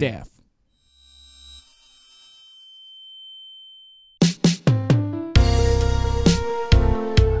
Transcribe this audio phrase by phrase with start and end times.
[0.00, 0.30] death.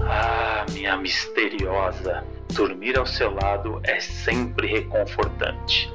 [0.06, 5.90] Ah, minha misteriosa, dormir ao seu lado é sempre reconfortante.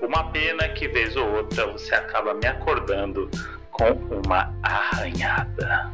[0.00, 3.30] Uma pena que vez ou outra você acaba me acordando
[3.70, 3.90] com
[4.24, 5.92] uma arranhada.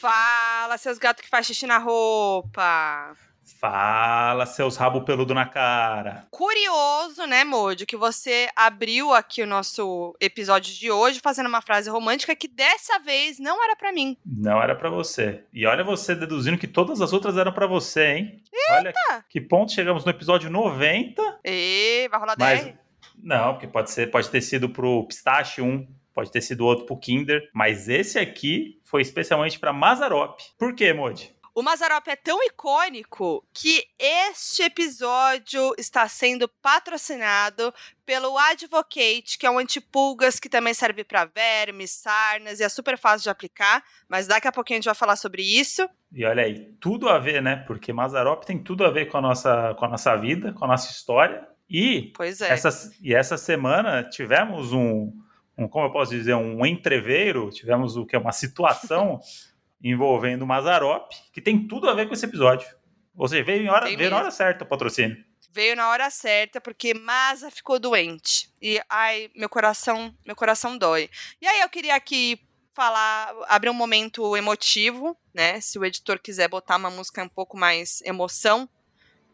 [0.00, 3.14] Fala, seus gatos que faz xixi na roupa.
[3.60, 6.26] Fala, seus rabo peludo na cara.
[6.30, 11.88] Curioso, né, Mojo, que você abriu aqui o nosso episódio de hoje fazendo uma frase
[11.88, 14.16] romântica que dessa vez não era pra mim.
[14.26, 15.44] Não era pra você.
[15.52, 18.42] E olha você deduzindo que todas as outras eram pra você, hein?
[18.70, 18.92] Olha
[19.28, 21.40] que ponto chegamos no episódio 90.
[21.44, 22.74] E vai rolar Mas 10?
[23.22, 26.98] não, porque pode ser, pode ter sido pro Pistache 1, pode ter sido outro pro
[26.98, 30.40] Kinder, mas esse aqui foi especialmente pra Mazarop.
[30.58, 31.35] Por quê, Modi?
[31.58, 37.72] O Mazarop é tão icônico que este episódio está sendo patrocinado
[38.04, 42.98] pelo Advocate, que é um antipulgas que também serve para vermes, sarnas e é super
[42.98, 45.88] fácil de aplicar, mas daqui a pouquinho a gente vai falar sobre isso.
[46.12, 47.56] E olha aí, tudo a ver, né?
[47.66, 50.68] Porque Mazarop tem tudo a ver com a nossa, com a nossa vida, com a
[50.68, 51.48] nossa história.
[51.70, 52.50] E Pois é.
[52.50, 55.10] Essa, e essa semana tivemos um,
[55.56, 59.20] um, como eu posso dizer, um entreveiro, tivemos o que é uma situação
[59.90, 62.68] envolvendo o Mazarop, que tem tudo a ver com esse episódio.
[63.16, 65.16] Ou seja, veio, em hora, veio na hora certa o patrocínio.
[65.50, 68.50] Veio na hora certa porque Maza ficou doente.
[68.60, 71.08] E ai, meu coração, meu coração dói.
[71.40, 72.38] E aí eu queria aqui
[72.74, 75.58] falar, abrir um momento emotivo, né?
[75.62, 78.68] Se o editor quiser botar uma música um pouco mais emoção,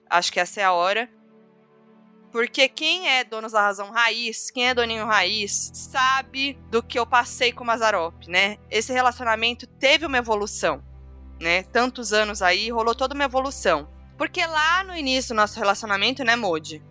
[0.08, 1.11] acho que essa é a hora.
[2.33, 7.06] Porque quem é Donos da Razão Raiz, quem é Doninho Raiz, sabe do que eu
[7.06, 8.56] passei com o Mazarop, né?
[8.70, 10.83] Esse relacionamento teve uma evolução,
[11.39, 11.62] né?
[11.64, 13.86] Tantos anos aí, rolou toda uma evolução.
[14.16, 16.83] Porque lá no início do nosso relacionamento, né, Modi?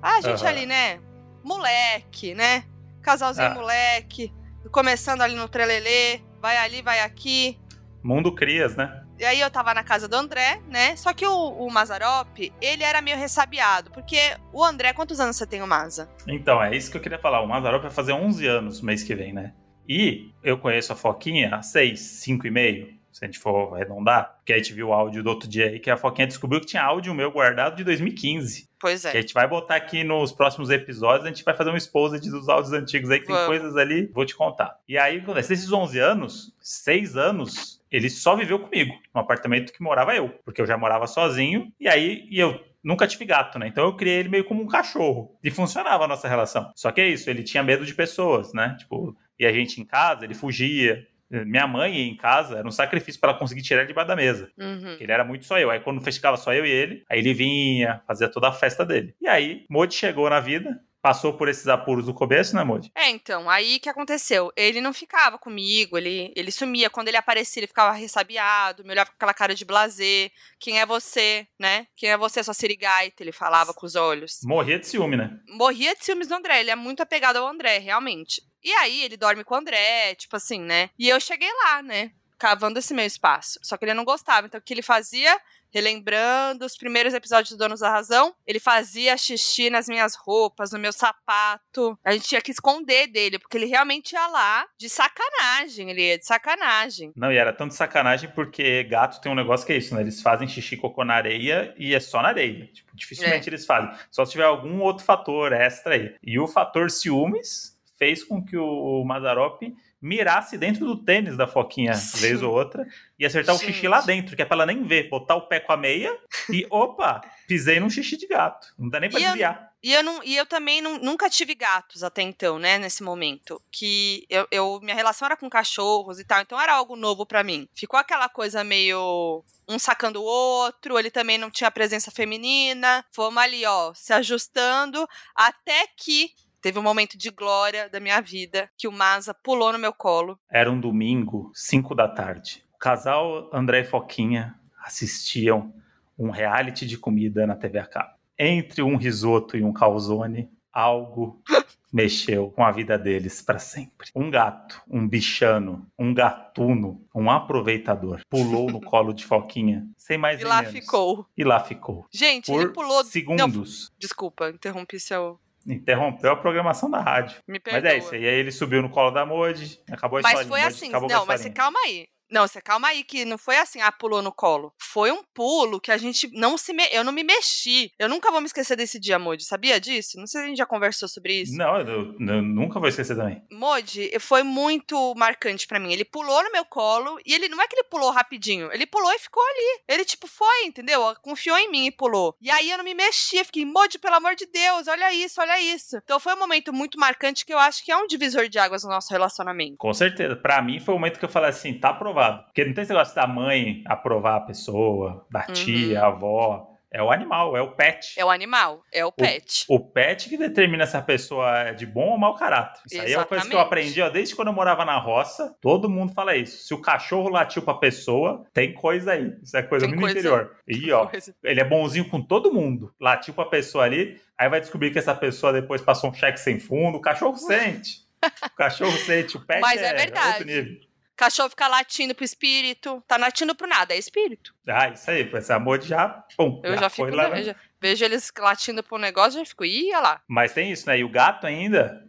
[0.00, 0.48] A gente Aham.
[0.48, 1.00] ali, né?
[1.42, 2.64] Moleque, né?
[3.02, 3.54] Casalzinho Ah.
[3.54, 4.32] moleque,
[4.70, 7.58] começando ali no trelelê, vai ali, vai aqui.
[8.02, 9.03] Mundo Crias, né?
[9.18, 10.96] E aí eu tava na casa do André, né?
[10.96, 13.90] Só que o, o Mazarop, ele era meio ressabiado.
[13.90, 14.18] Porque
[14.52, 16.08] o André, quantos anos você tem, o Maza?
[16.26, 17.40] Então, é isso que eu queria falar.
[17.40, 19.52] O Mazarop vai fazer 11 anos mês que vem, né?
[19.88, 24.36] E eu conheço a Foquinha há 6, 5 e meio, se a gente for arredondar.
[24.38, 26.66] Porque a gente viu o áudio do outro dia aí, que a Foquinha descobriu que
[26.66, 28.68] tinha áudio meu guardado de 2015.
[28.80, 29.20] Pois Que a é.
[29.20, 32.72] gente vai botar aqui nos próximos episódios, a gente vai fazer um exposed dos áudios
[32.72, 33.48] antigos aí, que tem Vamos.
[33.48, 34.78] coisas ali, vou te contar.
[34.88, 39.82] E aí, acontece, nesses 11 anos, 6 anos, ele só viveu comigo, no apartamento que
[39.82, 43.68] morava eu, porque eu já morava sozinho, e aí e eu nunca tive gato, né?
[43.68, 46.72] Então eu criei ele meio como um cachorro, e funcionava a nossa relação.
[46.74, 48.76] Só que é isso, ele tinha medo de pessoas, né?
[48.78, 51.06] Tipo, e a gente em casa, ele fugia.
[51.30, 54.50] Minha mãe em casa, era um sacrifício para ela conseguir tirar ele debaixo da mesa.
[54.56, 54.96] Uhum.
[55.00, 55.70] Ele era muito só eu.
[55.70, 59.14] Aí quando ficava só eu e ele, aí ele vinha, fazia toda a festa dele.
[59.20, 62.90] E aí, Modi chegou na vida, passou por esses apuros do começo, né, Modi?
[62.94, 64.50] É, então, aí que aconteceu?
[64.56, 66.88] Ele não ficava comigo, ele, ele sumia.
[66.88, 70.32] Quando ele aparecia, ele ficava ressabiado, me olhava com aquela cara de blazer.
[70.58, 71.86] Quem é você, né?
[71.94, 73.22] Quem é você, sua sirigaita?
[73.22, 74.38] Ele falava com os olhos.
[74.44, 75.38] Morria de ciúme, né?
[75.46, 78.40] Morria de ciúmes do André, ele é muito apegado ao André, realmente.
[78.62, 80.88] E aí, ele dorme com o André, tipo assim, né?
[80.98, 82.12] E eu cheguei lá, né?
[82.38, 83.58] Cavando esse meu espaço.
[83.62, 84.46] Só que ele não gostava.
[84.46, 85.38] Então, o que ele fazia?
[85.74, 90.78] Relembrando os primeiros episódios do Donos da Razão, ele fazia xixi nas minhas roupas, no
[90.78, 91.98] meu sapato.
[92.04, 95.90] A gente tinha que esconder dele, porque ele realmente ia lá de sacanagem.
[95.90, 97.12] Ele ia de sacanagem.
[97.16, 100.02] Não, e era tanto sacanagem porque gato tem um negócio que é isso, né?
[100.02, 102.68] Eles fazem xixi cocô na areia e é só na areia.
[102.72, 103.90] Tipo, dificilmente eles fazem.
[104.12, 106.14] Só se tiver algum outro fator extra aí.
[106.22, 109.60] E o fator ciúmes fez com que o Mazarop
[110.04, 112.18] mirasse dentro do tênis da Foquinha, Sim.
[112.20, 112.86] vez ou outra,
[113.18, 113.72] e acertar o Gente.
[113.72, 116.14] xixi lá dentro, que é pra ela nem ver, botar o pé com a meia
[116.50, 118.66] e, opa, pisei num xixi de gato.
[118.78, 119.72] Não dá nem pra E eu- desviar.
[119.82, 123.60] E eu, não, e eu também não- nunca tive gatos até então, né, nesse momento.
[123.70, 127.44] Que eu, eu- minha relação era com cachorros e tal, então era algo novo pra
[127.44, 127.68] mim.
[127.74, 133.04] Ficou aquela coisa meio um sacando o outro, ele também não tinha presença feminina.
[133.12, 136.30] Fomos ali, ó, se ajustando, até que
[136.64, 140.38] teve um momento de glória da minha vida, que o Maza pulou no meu colo.
[140.50, 142.64] Era um domingo, 5 da tarde.
[142.74, 145.74] O casal André e Foquinha assistiam
[146.18, 148.14] um reality de comida na TV a cabo.
[148.38, 151.42] Entre um risoto e um calzone, algo
[151.92, 154.08] mexeu com a vida deles para sempre.
[154.16, 160.40] Um gato, um bichano, um gatuno, um aproveitador pulou no colo de Foquinha, sem mais
[160.40, 160.72] E nem lá menos.
[160.72, 161.26] ficou.
[161.36, 162.06] E lá ficou.
[162.10, 162.96] Gente, Por ele pulou.
[162.96, 163.92] Não, segundos.
[163.98, 165.38] desculpa, interrompi seu.
[165.66, 167.38] Interrompeu a programação da rádio.
[167.48, 167.82] Me perdoa.
[167.82, 168.14] Mas é isso.
[168.14, 170.48] E aí ele subiu no colo da Modi, acabou a Mas história.
[170.48, 172.06] foi Modi assim, acabou não, mas calma aí.
[172.34, 174.74] Não, você calma aí, que não foi assim, ah, pulou no colo.
[174.76, 176.72] Foi um pulo que a gente não se.
[176.72, 176.82] Me...
[176.90, 177.92] Eu não me mexi.
[177.96, 179.44] Eu nunca vou me esquecer desse dia, Modi.
[179.44, 180.18] Sabia disso?
[180.18, 181.56] Não sei se a gente já conversou sobre isso.
[181.56, 183.40] Não, eu, eu nunca vou esquecer também.
[183.52, 185.92] Modi, foi muito marcante para mim.
[185.92, 188.68] Ele pulou no meu colo e ele não é que ele pulou rapidinho.
[188.72, 189.82] Ele pulou e ficou ali.
[189.86, 191.14] Ele, tipo, foi, entendeu?
[191.22, 192.34] Confiou em mim e pulou.
[192.42, 193.44] E aí eu não me mexi.
[193.44, 195.98] Fiquei, Modi, pelo amor de Deus, olha isso, olha isso.
[196.02, 198.82] Então foi um momento muito marcante que eu acho que é um divisor de águas
[198.82, 199.76] no nosso relacionamento.
[199.78, 200.34] Com certeza.
[200.34, 201.94] Para mim foi o momento que eu falei assim, tá
[202.24, 202.44] aprovado.
[202.44, 206.04] Porque não tem esse negócio da mãe aprovar a pessoa, da tia, uhum.
[206.04, 206.70] a avó.
[206.90, 208.14] É o animal, é o pet.
[208.16, 209.64] É o animal, é o pet.
[209.68, 212.80] O, o pet que determina se a pessoa é de bom ou mau caráter.
[212.86, 213.08] Isso Exatamente.
[213.08, 215.56] aí é uma coisa que eu aprendi, ó, desde quando eu morava na roça.
[215.60, 216.64] Todo mundo fala isso.
[216.64, 219.34] Se o cachorro latiu pra pessoa, tem coisa aí.
[219.42, 220.56] Isso é coisa tem muito coisa, interior.
[220.68, 221.34] E, ó, coisa.
[221.42, 222.94] ele é bonzinho com todo mundo.
[223.00, 226.60] Latiu pra pessoa ali, aí vai descobrir que essa pessoa depois passou um cheque sem
[226.60, 226.98] fundo.
[226.98, 228.04] O cachorro sente.
[228.22, 230.80] o cachorro sente, o pet Mas é, é verdade.
[231.16, 233.02] Cachorro fica latindo pro espírito.
[233.06, 234.54] Tá latindo pro nada, é espírito.
[234.66, 236.08] Ah, isso aí, esse amor já.
[236.36, 237.14] Pum, eu já, já fico.
[237.14, 237.54] Lá, né?
[237.84, 240.22] vejo eles latindo pro negócio já fico, ia lá.
[240.26, 240.98] Mas tem isso, né?
[240.98, 242.02] E o gato ainda.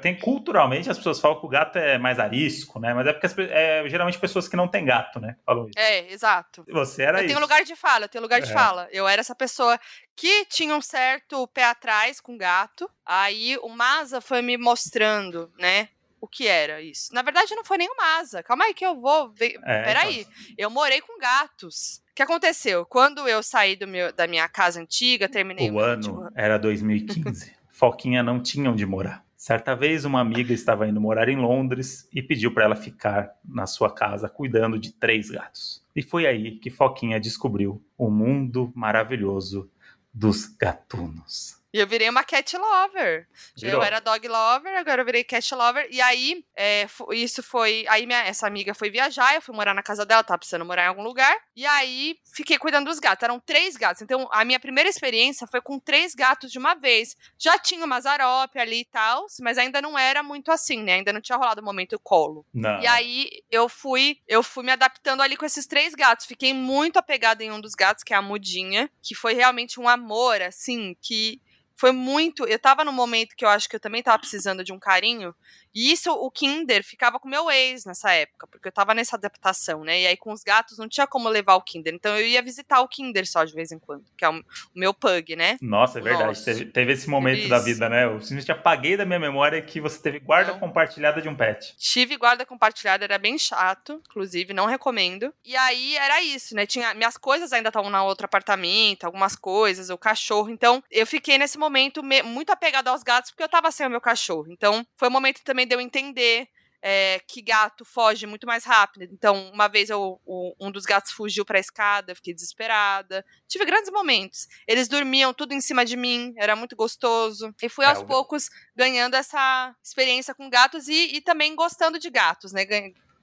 [0.00, 2.94] Tem culturalmente as pessoas falam que o gato é mais arisco, né?
[2.94, 5.34] Mas é porque as, é geralmente pessoas que não têm gato, né?
[5.44, 5.72] Falam isso.
[5.76, 6.64] É, exato.
[6.68, 7.34] Você era eu isso.
[7.34, 8.54] tenho lugar de fala, eu tenho lugar de é.
[8.54, 8.88] fala.
[8.92, 9.78] Eu era essa pessoa
[10.14, 12.88] que tinha um certo pé atrás com gato.
[13.04, 15.88] Aí o Maza foi me mostrando, né?
[16.20, 17.12] O que era isso.
[17.14, 18.42] Na verdade, não foi nenhuma asa.
[18.42, 19.58] Calma aí que eu vou ver.
[19.64, 20.20] É, Peraí.
[20.20, 20.32] Então...
[20.56, 22.02] Eu morei com gatos.
[22.10, 22.84] O que aconteceu?
[22.84, 25.70] Quando eu saí do meu, da minha casa antiga, terminei...
[25.70, 26.30] O, o ano último...
[26.34, 27.52] era 2015.
[27.70, 29.24] Foquinha não tinha onde morar.
[29.36, 33.68] Certa vez, uma amiga estava indo morar em Londres e pediu para ela ficar na
[33.68, 35.80] sua casa cuidando de três gatos.
[35.94, 39.70] E foi aí que Foquinha descobriu o mundo maravilhoso
[40.12, 41.57] dos gatunos.
[41.72, 43.28] E eu virei uma cat lover.
[43.56, 43.80] Virou.
[43.80, 45.86] Eu era dog lover, agora eu virei cat lover.
[45.90, 47.84] E aí, é, isso foi.
[47.88, 50.84] Aí, minha, essa amiga foi viajar, eu fui morar na casa dela, tava precisando morar
[50.84, 51.36] em algum lugar.
[51.54, 53.22] E aí, fiquei cuidando dos gatos.
[53.22, 54.00] Eram três gatos.
[54.00, 57.14] Então, a minha primeira experiência foi com três gatos de uma vez.
[57.38, 60.94] Já tinha uma zarope ali e tal, mas ainda não era muito assim, né?
[60.94, 62.46] Ainda não tinha rolado o momento colo.
[62.54, 62.80] Não.
[62.80, 66.24] E aí, eu fui, eu fui me adaptando ali com esses três gatos.
[66.24, 69.86] Fiquei muito apegada em um dos gatos, que é a Mudinha, que foi realmente um
[69.86, 71.42] amor, assim, que
[71.78, 72.44] foi muito.
[72.46, 75.34] Eu tava num momento que eu acho que eu também tava precisando de um carinho.
[75.74, 79.84] E isso, o Kinder ficava com meu ex nessa época, porque eu tava nessa adaptação,
[79.84, 80.02] né?
[80.02, 81.94] E aí com os gatos não tinha como levar o Kinder.
[81.94, 84.42] Então eu ia visitar o Kinder só de vez em quando, que é o,
[84.74, 85.56] meu pug, né?
[85.60, 86.44] Nossa, é verdade.
[86.44, 88.04] Teve, teve, esse momento da vida, né?
[88.04, 90.60] Eu simplesmente apaguei da minha memória que você teve guarda não.
[90.60, 91.74] compartilhada de um pet.
[91.76, 95.32] Tive guarda compartilhada, era bem chato, inclusive, não recomendo.
[95.44, 96.66] E aí era isso, né?
[96.66, 100.50] Tinha, minhas coisas ainda estavam na outro apartamento, algumas coisas, o cachorro.
[100.50, 103.90] Então eu fiquei nesse momento me, muito apegada aos gatos, porque eu tava sem o
[103.90, 104.46] meu cachorro.
[104.50, 106.48] Então foi um momento também de eu entender
[106.80, 109.02] é, que gato foge muito mais rápido.
[109.12, 113.24] Então, uma vez eu, o, um dos gatos fugiu para a escada, fiquei desesperada.
[113.46, 114.46] Tive grandes momentos.
[114.66, 117.54] Eles dormiam tudo em cima de mim, era muito gostoso.
[117.62, 122.10] E fui é, aos poucos ganhando essa experiência com gatos e, e também gostando de
[122.10, 122.64] gatos, né?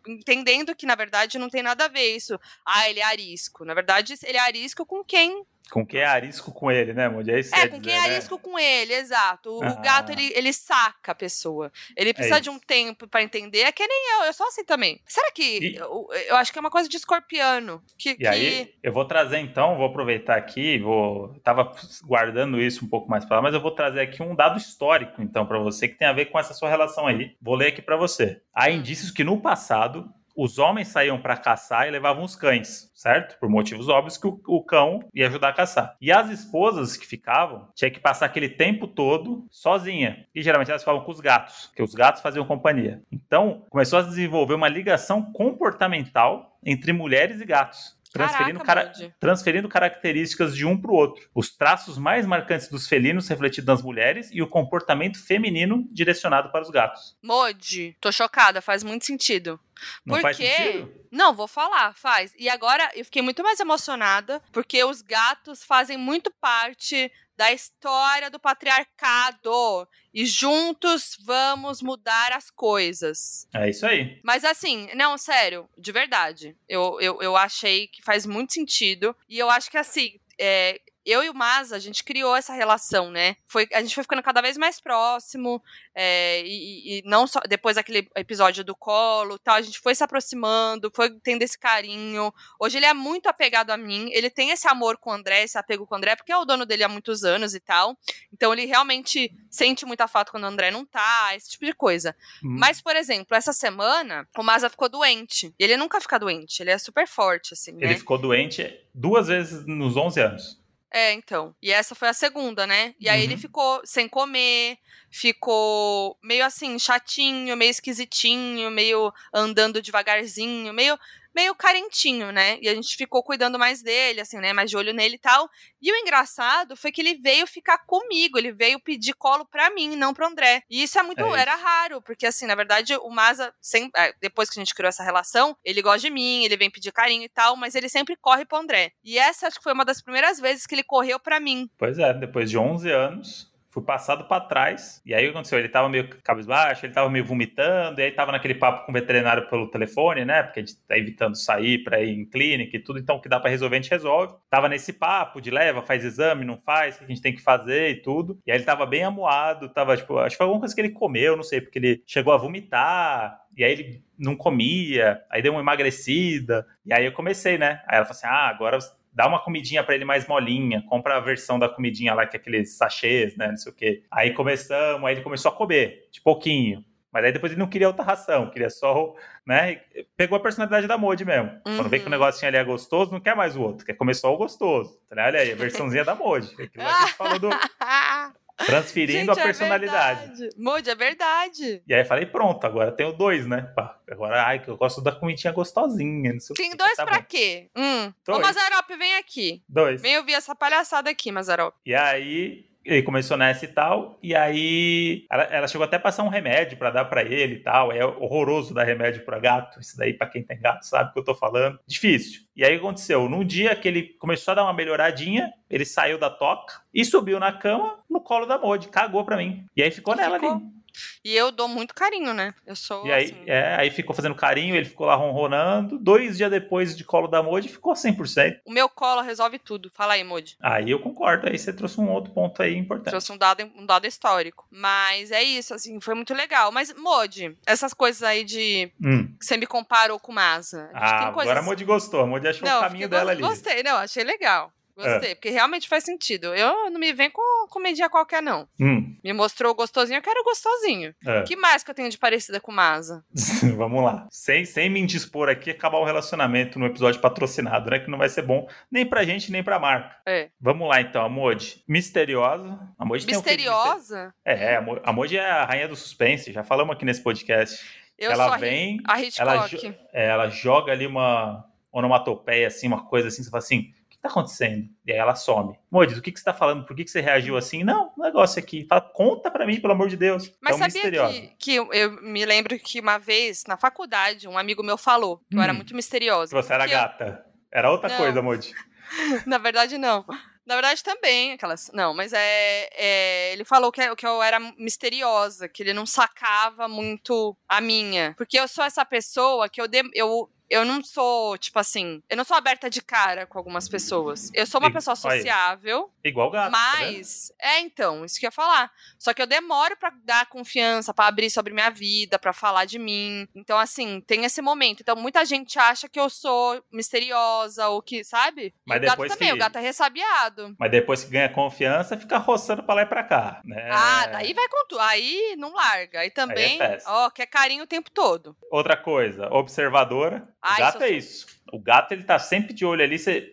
[0.07, 2.39] entendendo que, na verdade, não tem nada a ver isso.
[2.65, 3.65] Ah, ele é arisco.
[3.65, 7.31] Na verdade, ele é arisco com quem com quem é arisco com ele, né, Moody?
[7.31, 8.15] É, é com quem é né?
[8.15, 9.49] arisco com ele, exato.
[9.49, 9.71] O, ah.
[9.71, 11.71] o, gato, ele, ele saca a pessoa.
[11.95, 13.61] Ele é precisa é de um tempo para entender.
[13.61, 15.01] É que nem eu, eu sou assim também.
[15.05, 15.59] Será que.
[15.59, 15.75] E...
[15.75, 17.81] Eu, eu, acho que é uma coisa de escorpiano.
[17.97, 18.27] Que, e que...
[18.27, 21.33] aí, eu vou trazer então, vou aproveitar aqui, vou.
[21.43, 21.71] Tava
[22.03, 25.21] guardando isso um pouco mais para lá, mas eu vou trazer aqui um dado histórico,
[25.21, 27.35] então, para você, que tem a ver com essa sua relação aí.
[27.41, 28.41] Vou ler aqui para você.
[28.53, 33.39] Há indícios que no passado os homens saíam para caçar e levavam os cães, certo?
[33.39, 35.95] Por motivos óbvios que o, o, cão ia ajudar a caçar.
[36.01, 40.25] E as esposas que ficavam tinha que passar aquele tempo todo sozinha.
[40.33, 43.01] E geralmente elas ficavam com os gatos, que os gatos faziam companhia.
[43.11, 49.67] Então começou a desenvolver uma ligação comportamental entre mulheres e gatos transferindo, Caraca, cara, transferindo
[49.67, 51.29] características de um para o outro.
[51.35, 56.61] Os traços mais marcantes dos felinos refletidos nas mulheres e o comportamento feminino direcionado para
[56.61, 57.17] os gatos.
[57.21, 59.59] Modi, tô chocada, faz muito sentido.
[60.05, 60.87] Não porque...
[61.11, 62.33] Não, vou falar, faz.
[62.37, 68.29] E agora eu fiquei muito mais emocionada, porque os gatos fazem muito parte da história
[68.29, 69.87] do patriarcado.
[70.13, 73.47] E juntos vamos mudar as coisas.
[73.53, 74.19] É isso aí.
[74.23, 76.55] Mas assim, não, sério, de verdade.
[76.67, 79.15] Eu, eu, eu achei que faz muito sentido.
[79.27, 83.11] E eu acho que assim, é, eu e o Maza, a gente criou essa relação,
[83.11, 83.35] né?
[83.47, 85.61] Foi, a gente foi ficando cada vez mais próximo,
[85.93, 90.03] é, e, e, não só depois daquele episódio do colo tal, a gente foi se
[90.03, 92.33] aproximando, foi tendo esse carinho.
[92.59, 95.57] Hoje ele é muito apegado a mim, ele tem esse amor com o André, esse
[95.57, 97.95] apego com o André, porque é o dono dele há muitos anos e tal.
[98.33, 102.15] Então ele realmente sente muita falta quando o André não tá, esse tipo de coisa.
[102.43, 102.57] Hum.
[102.59, 105.53] Mas, por exemplo, essa semana, o Maza ficou doente.
[105.59, 107.75] E ele nunca fica doente, ele é super forte, assim.
[107.77, 107.97] Ele né?
[107.97, 110.64] ficou doente duas vezes nos 11 anos.
[110.91, 111.55] É, então.
[111.61, 112.95] E essa foi a segunda, né?
[112.99, 113.23] E aí uhum.
[113.25, 114.77] ele ficou sem comer,
[115.09, 120.97] ficou meio assim, chatinho, meio esquisitinho, meio andando devagarzinho, meio
[121.35, 122.57] meio carentinho, né?
[122.61, 124.53] E a gente ficou cuidando mais dele, assim, né?
[124.53, 125.49] Mais de olho nele e tal.
[125.81, 129.95] E o engraçado foi que ele veio ficar comigo, ele veio pedir colo pra mim,
[129.95, 130.63] não pro André.
[130.69, 131.35] E isso é muito, é isso.
[131.35, 134.87] era raro, porque assim, na verdade, o Maza, sempre, é, depois que a gente criou
[134.87, 138.15] essa relação, ele gosta de mim, ele vem pedir carinho e tal, mas ele sempre
[138.15, 138.93] corre pro André.
[139.03, 141.69] E essa acho que foi uma das primeiras vezes que ele correu pra mim.
[141.77, 145.01] Pois é, depois de 11 anos, fui passado para trás.
[145.05, 145.59] E aí o que aconteceu?
[145.59, 148.93] Ele tava meio cabisbaixo, ele tava meio vomitando, e aí tava naquele papo com o
[148.93, 150.43] veterinário pelo telefone, né?
[150.43, 153.27] Porque a gente tá evitando sair para ir em clínica e tudo, então o que
[153.27, 154.33] dá para resolver a gente resolve.
[154.49, 157.41] Tava nesse papo de leva, faz exame, não faz, o que a gente tem que
[157.41, 158.39] fazer e tudo.
[158.47, 160.91] E aí ele tava bem amuado, tava tipo, acho que foi alguma coisa que ele
[160.91, 163.41] comeu, não sei, porque ele chegou a vomitar.
[163.57, 166.65] E aí ele não comia, aí deu uma emagrecida.
[166.85, 167.81] E aí eu comecei, né?
[167.87, 168.79] Aí ela falou assim: ah, agora
[169.15, 172.39] dá uma comidinha para ele mais molinha, compra a versão da comidinha lá, que é
[172.39, 174.03] aqueles sachês, né, não sei o quê.
[174.11, 176.83] Aí começamos, aí ele começou a comer, de pouquinho.
[177.11, 179.15] Mas aí depois ele não queria outra ração, queria só,
[179.47, 179.79] né?
[180.17, 181.49] Pegou a personalidade da Modi mesmo.
[181.65, 181.77] Uhum.
[181.77, 182.11] Quando vê que o uhum.
[182.11, 184.99] negocinho ali é gostoso, não quer mais o outro, quer comer só o gostoso.
[185.09, 186.51] Tá Olha aí, a versãozinha da Modi.
[186.51, 187.49] Aquilo que a gente falou do,
[188.65, 190.45] Transferindo Gente, a é personalidade.
[190.45, 191.81] É Mude, é verdade.
[191.87, 193.71] E aí falei, pronto, agora tenho dois, né?
[194.09, 196.33] Agora, ai, que eu gosto da comidinha gostosinha.
[196.33, 197.25] Não sei Tem dois tá pra bom.
[197.27, 197.69] quê?
[197.75, 198.13] Hum.
[198.25, 198.39] Dois.
[198.39, 199.63] Ô, Mazarop, vem aqui.
[199.67, 200.01] Dois.
[200.01, 201.75] Vem ouvir essa palhaçada aqui, Mazarop.
[201.85, 206.23] E aí, ele começou nessa e tal, e aí ela, ela chegou até a passar
[206.23, 207.91] um remédio para dar para ele e tal.
[207.91, 209.79] É horroroso dar remédio para gato.
[209.79, 211.79] Isso daí, para quem tem gato, sabe o que eu tô falando.
[211.87, 212.41] Difícil.
[212.55, 216.29] E aí aconteceu, num dia que ele começou a dar uma melhoradinha, ele saiu da
[216.29, 219.65] toca e subiu na cama no colo da Modi, cagou pra mim.
[219.75, 220.55] E aí ficou e nela ficou.
[220.55, 220.75] ali.
[221.23, 222.53] E eu dou muito carinho, né?
[222.65, 223.05] Eu sou.
[223.05, 223.43] E aí, assim...
[223.47, 225.97] é, aí ficou fazendo carinho, ele ficou lá ronronando.
[225.97, 228.59] Dois dias depois de colo da Modi, ficou 100%.
[228.65, 229.91] O meu colo resolve tudo.
[229.93, 230.57] Fala aí, Modi.
[230.61, 231.47] Aí eu concordo.
[231.47, 233.09] Aí você trouxe um outro ponto aí importante.
[233.09, 234.67] Trouxe um dado, um dado histórico.
[234.69, 236.71] Mas é isso, assim, foi muito legal.
[236.71, 238.91] Mas, Modi, essas coisas aí de.
[239.03, 239.27] Hum.
[239.39, 240.89] Que você me comparou com Masa.
[240.93, 241.51] Ah, coisas...
[241.51, 242.21] agora a Modi gostou.
[242.21, 243.41] A Modi achou não, o caminho dela ali.
[243.41, 244.71] Gostei, não, achei legal.
[244.95, 245.35] Gostei, é.
[245.35, 246.55] porque realmente faz sentido.
[246.55, 248.67] Eu não me vem com comidinha qualquer, não.
[248.79, 249.15] Hum.
[249.23, 251.13] Me mostrou gostosinho, eu quero gostosinho.
[251.25, 251.43] É.
[251.43, 253.23] que mais que eu tenho de parecida com Masa?
[253.75, 254.27] Vamos lá.
[254.31, 257.99] Sem, sem me indispor aqui, acabar o relacionamento no episódio patrocinado, né?
[257.99, 260.15] Que não vai ser bom nem pra gente, nem pra marca.
[260.25, 260.49] É.
[260.59, 261.23] Vamos lá, então.
[261.23, 262.79] A Modi, misteriosa.
[262.97, 264.33] A Modi misteriosa?
[264.43, 266.53] Tem é, a Modi é a rainha do suspense.
[266.53, 267.83] Já falamos aqui nesse podcast.
[268.17, 269.85] Eu ela vem, a Hitchcock.
[269.85, 273.93] Ela, é, ela joga ali uma onomatopeia, assim, uma coisa assim, você fala assim,
[274.25, 274.89] tá acontecendo?
[275.05, 275.77] E aí ela some.
[275.89, 276.85] Modes, o que, que você tá falando?
[276.85, 277.83] Por que, que você reagiu assim?
[277.83, 278.85] Não, um negócio aqui.
[278.87, 280.51] Fala, conta pra mim, pelo amor de Deus.
[280.61, 284.57] Mas é sabia que, que eu, eu, me lembro que uma vez, na faculdade, um
[284.57, 285.77] amigo meu falou que hum, eu era hum.
[285.77, 286.55] muito misteriosa.
[286.55, 287.45] Você era gata.
[287.45, 287.55] Eu...
[287.79, 288.17] Era outra não.
[288.17, 288.73] coisa, Modi.
[289.45, 290.25] na verdade, não.
[290.65, 291.91] Na verdade, também, aquelas.
[291.93, 292.89] Não, mas é.
[292.93, 298.33] é ele falou que, que eu era misteriosa, que ele não sacava muito a minha.
[298.35, 302.37] Porque eu sou essa pessoa que eu, de, eu eu não sou, tipo assim, eu
[302.37, 304.49] não sou aberta de cara com algumas pessoas.
[304.53, 306.11] Eu sou uma pessoa sociável.
[306.23, 306.71] Igual gato.
[306.71, 308.91] Tá mas, tá é, então, isso que eu ia falar.
[309.19, 312.97] Só que eu demoro para dar confiança, para abrir sobre minha vida, para falar de
[312.97, 313.47] mim.
[313.55, 315.01] Então, assim, tem esse momento.
[315.01, 318.73] Então, muita gente acha que eu sou misteriosa ou que, sabe?
[318.85, 319.53] Mas o gato também, que...
[319.53, 320.75] o gato é ressabiado.
[320.79, 323.89] Mas depois que ganha confiança, fica roçando pra lá e pra cá, né?
[323.91, 324.99] Ah, daí vai com tudo.
[324.99, 326.21] Aí não larga.
[326.21, 328.55] Aí também, Aí é ó, quer carinho o tempo todo.
[328.71, 330.47] Outra coisa, observadora.
[330.65, 331.45] Ai, gato é isso.
[331.71, 333.51] O gato, ele tá sempre de olho ali, você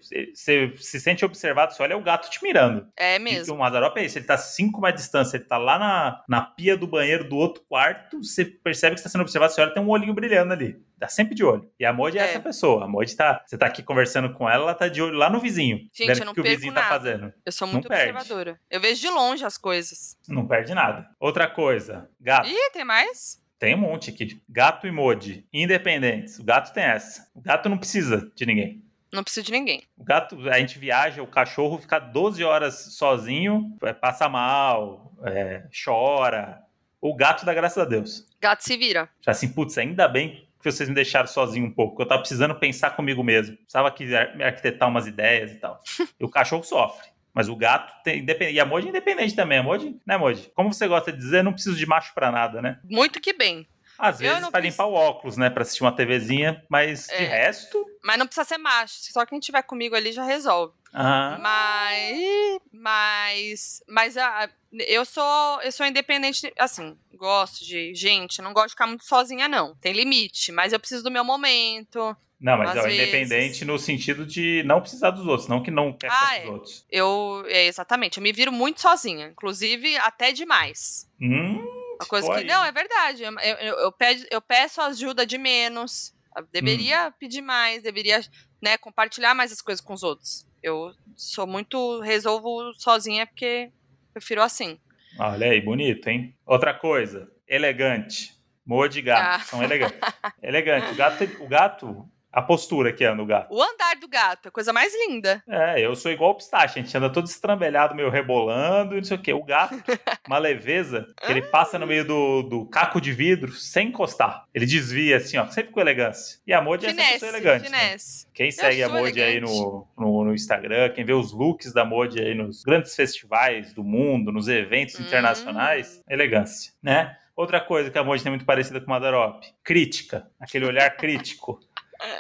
[0.76, 2.87] se sente observado, você olha, é o gato te mirando.
[2.97, 3.52] É mesmo.
[3.52, 6.42] E o Mazarop é isso, ele tá 5 mais distância, ele tá lá na, na
[6.42, 9.83] pia do banheiro do outro quarto, você percebe que está sendo observado, você olha, tem
[9.83, 10.76] um olhinho brilhando ali.
[11.00, 11.69] Tá sempre de olho.
[11.81, 12.85] E a Modi é, é essa pessoa.
[12.85, 13.42] A Modi tá.
[13.45, 15.81] Você tá aqui conversando com ela, ela tá de olho lá no vizinho.
[15.92, 16.95] Gente, eu não que o vizinho tá nada.
[16.95, 17.33] tá fazendo.
[17.45, 18.52] Eu sou muito não observadora.
[18.52, 18.61] Perde.
[18.71, 20.16] Eu vejo de longe as coisas.
[20.28, 21.09] Não perde nada.
[21.19, 22.49] Outra coisa, gato.
[22.49, 23.42] Ih, tem mais?
[23.62, 24.42] Tem um monte aqui.
[24.49, 26.37] Gato e Modi, independentes.
[26.37, 27.31] O gato tem essa.
[27.33, 28.83] O gato não precisa de ninguém.
[29.12, 29.85] Não precisa de ninguém.
[29.97, 35.62] O gato, a gente viaja, o cachorro fica 12 horas sozinho, é, passa mal, é,
[35.85, 36.61] chora.
[37.00, 38.26] O gato dá graças a Deus.
[38.40, 39.09] Gato se vira.
[39.21, 42.57] Já assim, putz, ainda bem que vocês me deixaram sozinho um pouco, eu tava precisando
[42.57, 43.57] pensar comigo mesmo.
[43.59, 45.81] Precisava aqui arquitetar umas ideias e tal.
[46.19, 47.12] e o cachorro sofre.
[47.35, 48.57] Mas o gato tem independente.
[48.57, 50.51] E a Moji é independente também, a Moji, né, Moji?
[50.55, 52.79] Como você gosta de dizer, não preciso de macho pra nada, né?
[52.85, 53.67] Muito que bem.
[53.99, 55.49] Às Eu vezes pra preciso- limpar o óculos, né?
[55.51, 57.27] Pra assistir uma TVzinha, mas de É.
[57.27, 57.85] resto.
[58.03, 58.95] Mas não precisa ser macho.
[59.12, 60.75] Só quem tiver comigo ali já resolve.
[60.93, 62.61] Ah, Mas.
[62.73, 63.83] Mas.
[63.89, 64.49] Mas a,
[64.89, 65.61] eu sou.
[65.62, 66.53] Eu sou independente.
[66.59, 68.43] Assim, gosto de gente.
[68.43, 69.75] Não gosto de ficar muito sozinha, não.
[69.77, 70.51] Tem limite.
[70.53, 72.17] Mas eu preciso do meu momento.
[72.43, 72.99] Não, mas é o vezes.
[73.01, 76.45] independente no sentido de não precisar dos outros, não que não quer Ah, com é.
[76.45, 76.87] os outros.
[76.91, 77.45] Eu.
[77.47, 78.19] É, exatamente.
[78.19, 79.29] Eu me viro muito sozinha.
[79.29, 81.09] Inclusive, até demais.
[81.21, 81.59] Hum,
[81.95, 82.39] Uma coisa que.
[82.41, 82.45] aí.
[82.45, 83.23] Não, é verdade.
[83.23, 86.13] Eu, eu, eu peço, eu peço ajuda de menos.
[86.51, 87.13] Deveria Hum.
[87.19, 88.21] pedir mais, deveria
[88.61, 90.47] né, compartilhar mais as coisas com os outros.
[90.63, 92.01] Eu sou muito.
[92.01, 93.71] resolvo sozinha porque
[94.13, 94.79] prefiro assim.
[95.19, 96.35] olha aí, bonito, hein?
[96.47, 98.33] Outra coisa, elegante.
[98.65, 99.45] Moa de gato, Ah.
[99.45, 99.99] são elegantes.
[100.43, 100.93] Elegante.
[100.93, 103.53] O gato, o gato, a postura que anda o gato.
[103.55, 105.43] O andar do gato, a coisa mais linda.
[105.49, 109.05] É, eu sou igual o pistache, a gente anda todo estrambelhado, meio rebolando e não
[109.05, 109.33] sei o quê.
[109.33, 109.75] O gato,
[110.27, 114.45] uma leveza, que ele passa no meio do, do caco de vidro sem encostar.
[114.55, 116.39] Ele desvia assim, ó, sempre com elegância.
[116.47, 117.69] E a Modi é pessoa elegante.
[117.69, 117.97] né?
[118.33, 122.21] Quem segue a Modi aí no, no, no Instagram, quem vê os looks da Modi
[122.21, 125.03] aí nos grandes festivais do mundo, nos eventos Hum.
[125.03, 127.17] internacionais, elegância, né?
[127.35, 131.59] Outra coisa que a Modi tem muito parecida com o Madarop, crítica, aquele olhar crítico.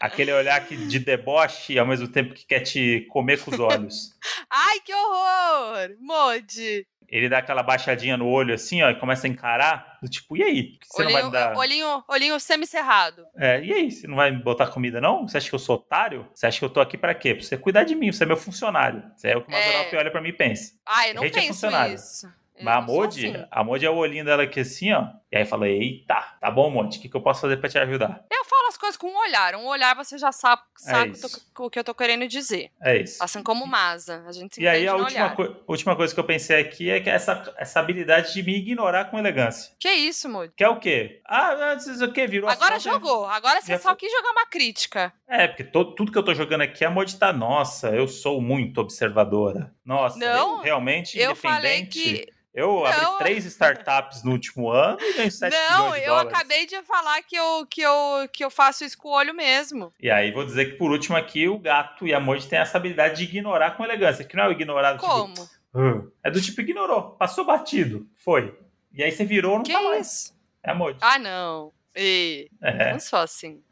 [0.00, 3.58] Aquele olhar que de deboche e ao mesmo tempo que quer te comer com os
[3.60, 4.10] olhos.
[4.50, 5.90] Ai, que horror!
[6.00, 6.86] Modi.
[7.08, 10.42] Ele dá aquela baixadinha no olho assim, ó, e começa a encarar, do tipo, e
[10.42, 10.78] aí?
[10.82, 11.56] Você não vai Olhinho, me dar.
[11.58, 13.26] olhinho, olhinho semicerrado.
[13.36, 13.90] É, e aí?
[13.90, 15.28] Você não vai me botar comida, não?
[15.28, 16.26] Você acha que eu sou otário?
[16.34, 17.34] Você acha que eu tô aqui pra quê?
[17.34, 19.02] Pra você cuidar de mim, você é meu funcionário.
[19.14, 19.58] Você é o que o É.
[19.66, 20.72] Mazarop olha pra mim e pensa.
[20.86, 21.94] Ai, eu não Rede é penso funcionário.
[21.96, 22.26] isso.
[22.56, 23.46] Eu Mas a Modi, assim.
[23.50, 25.06] a Modi é o olhinho dela aqui assim, ó.
[25.30, 27.76] E aí fala, eita, tá bom, Monte, o que, que eu posso fazer pra te
[27.78, 28.24] ajudar?
[28.30, 29.54] Eu falo coisas com um olhar.
[29.54, 31.42] Um olhar você já sabe, sabe o que eu isso.
[31.54, 32.70] tô- o que eu tô querendo dizer.
[32.82, 33.22] É isso.
[33.22, 34.24] Assim como Masa.
[34.26, 37.00] A gente se E aí a última, coi- última coisa que eu pensei aqui é
[37.00, 39.72] que essa, essa habilidade de me ignorar com elegância.
[39.78, 40.52] Que isso, Modi?
[40.56, 41.20] Que é o quê?
[41.26, 43.24] Ah, o quê, virou Agora jogou.
[43.26, 45.12] Agora você Já só quis jogar uma crítica.
[45.28, 48.40] É, porque to- tudo que eu tô jogando aqui, a Modi tá, nossa, eu sou
[48.42, 49.72] muito observadora.
[49.84, 52.26] Nossa, Não, eu realmente Eu falei que.
[52.54, 53.16] Eu abri Não.
[53.16, 56.34] três startups no último ano e ganhei 7 Não, eu dólares.
[56.34, 59.92] acabei de falar que eu, que, eu, que eu faço isso com o olho mesmo.
[60.00, 62.78] E aí, vou dizer que por último aqui, o gato e a Modi têm essa
[62.78, 65.34] habilidade de ignorar com elegância, que não é o ignorar do Como?
[65.34, 65.48] tipo...
[65.74, 68.56] "Ah", é do tipo, ignorou, passou batido, foi.
[68.92, 70.06] E aí você virou, não Que tá mais.
[70.06, 70.38] isso?
[70.62, 70.98] É a Modi.
[71.02, 71.72] Ah, não.
[71.94, 72.92] E, É.
[72.92, 73.62] Não sou assim.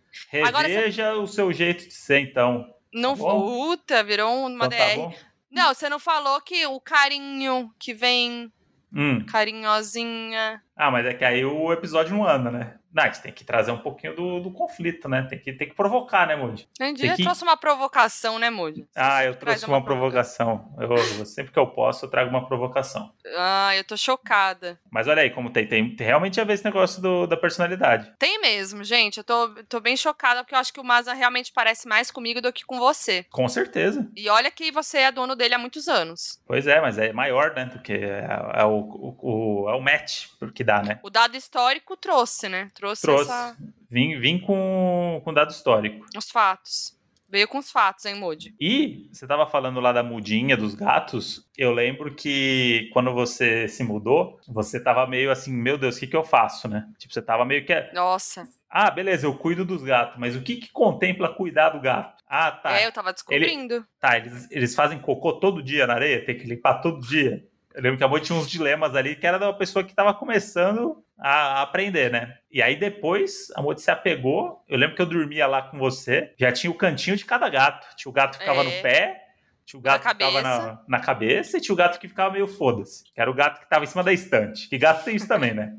[0.45, 2.67] Agora Reveja o seu jeito de ser, então.
[2.93, 4.97] Não Tá puta, virou uma Então tá DR.
[4.97, 5.15] bom?
[5.51, 8.53] Não, você não falou que o carinho que vem,
[8.95, 9.25] Hum.
[9.27, 10.63] carinhosinha.
[10.83, 12.75] Ah, mas é que aí o episódio não anda, né?
[13.03, 15.23] Gente tem que trazer um pouquinho do, do conflito, né?
[15.31, 16.67] Tem que, tem que provocar, né, Moody?
[16.77, 18.85] Tem que- trouxe uma provocação, né, Moody?
[18.97, 20.75] Ah, eu trouxe uma provocação.
[20.77, 23.13] Eu, eu- sempre que eu posso, eu trago uma provocação.
[23.37, 24.77] Ah, eu tô chocada.
[24.91, 28.13] Mas olha aí, como tem, tem, tem realmente a ver esse negócio do- da personalidade.
[28.19, 29.19] Tem mesmo, gente.
[29.19, 32.41] Eu tô, tô bem chocada porque eu acho que o Maza realmente parece mais comigo
[32.41, 33.25] do que com você.
[33.31, 34.11] Com certeza.
[34.17, 36.41] E olha que você é dono dele há muitos anos.
[36.45, 37.67] Pois é, mas é maior, né?
[37.67, 41.01] Do que é, é o, o, o- é o match que dá, né?
[41.03, 42.69] O dado histórico trouxe, né?
[42.75, 43.23] Trouxe, Trouxe.
[43.31, 43.57] essa-
[43.91, 46.05] Vim, vim com, com dado histórico.
[46.17, 46.99] os fatos.
[47.29, 48.53] Veio com os fatos, hein, Moody?
[48.61, 51.49] E você tava falando lá da mudinha dos gatos.
[51.57, 56.09] Eu lembro que quando você se mudou, você tava meio assim, meu Deus, o que,
[56.09, 56.89] que eu faço, né?
[56.99, 57.73] Tipo, você tava meio que.
[57.95, 58.49] Nossa.
[58.69, 62.21] Ah, beleza, eu cuido dos gatos, mas o que, que contempla cuidar do gato?
[62.29, 62.81] Ah, tá.
[62.81, 63.85] É, eu tava descobrindo.
[64.01, 67.45] Tá, eles, eles fazem cocô todo dia na areia, tem que limpar todo dia.
[67.75, 70.13] Eu lembro que a Mo tinha uns dilemas ali que era da pessoa que tava
[70.13, 72.39] começando a aprender, né?
[72.51, 74.65] E aí depois a Mo se apegou.
[74.69, 77.95] Eu lembro que eu dormia lá com você, já tinha o cantinho de cada gato.
[77.97, 78.65] Tinha o gato que ficava É.
[78.65, 79.23] no pé,
[79.65, 82.33] tinha o gato Na que ficava na, na cabeça e tinha o gato que ficava
[82.33, 83.05] meio foda-se.
[83.15, 84.69] Que era o gato que tava em cima da estante.
[84.69, 85.73] Que gato tem isso também, né?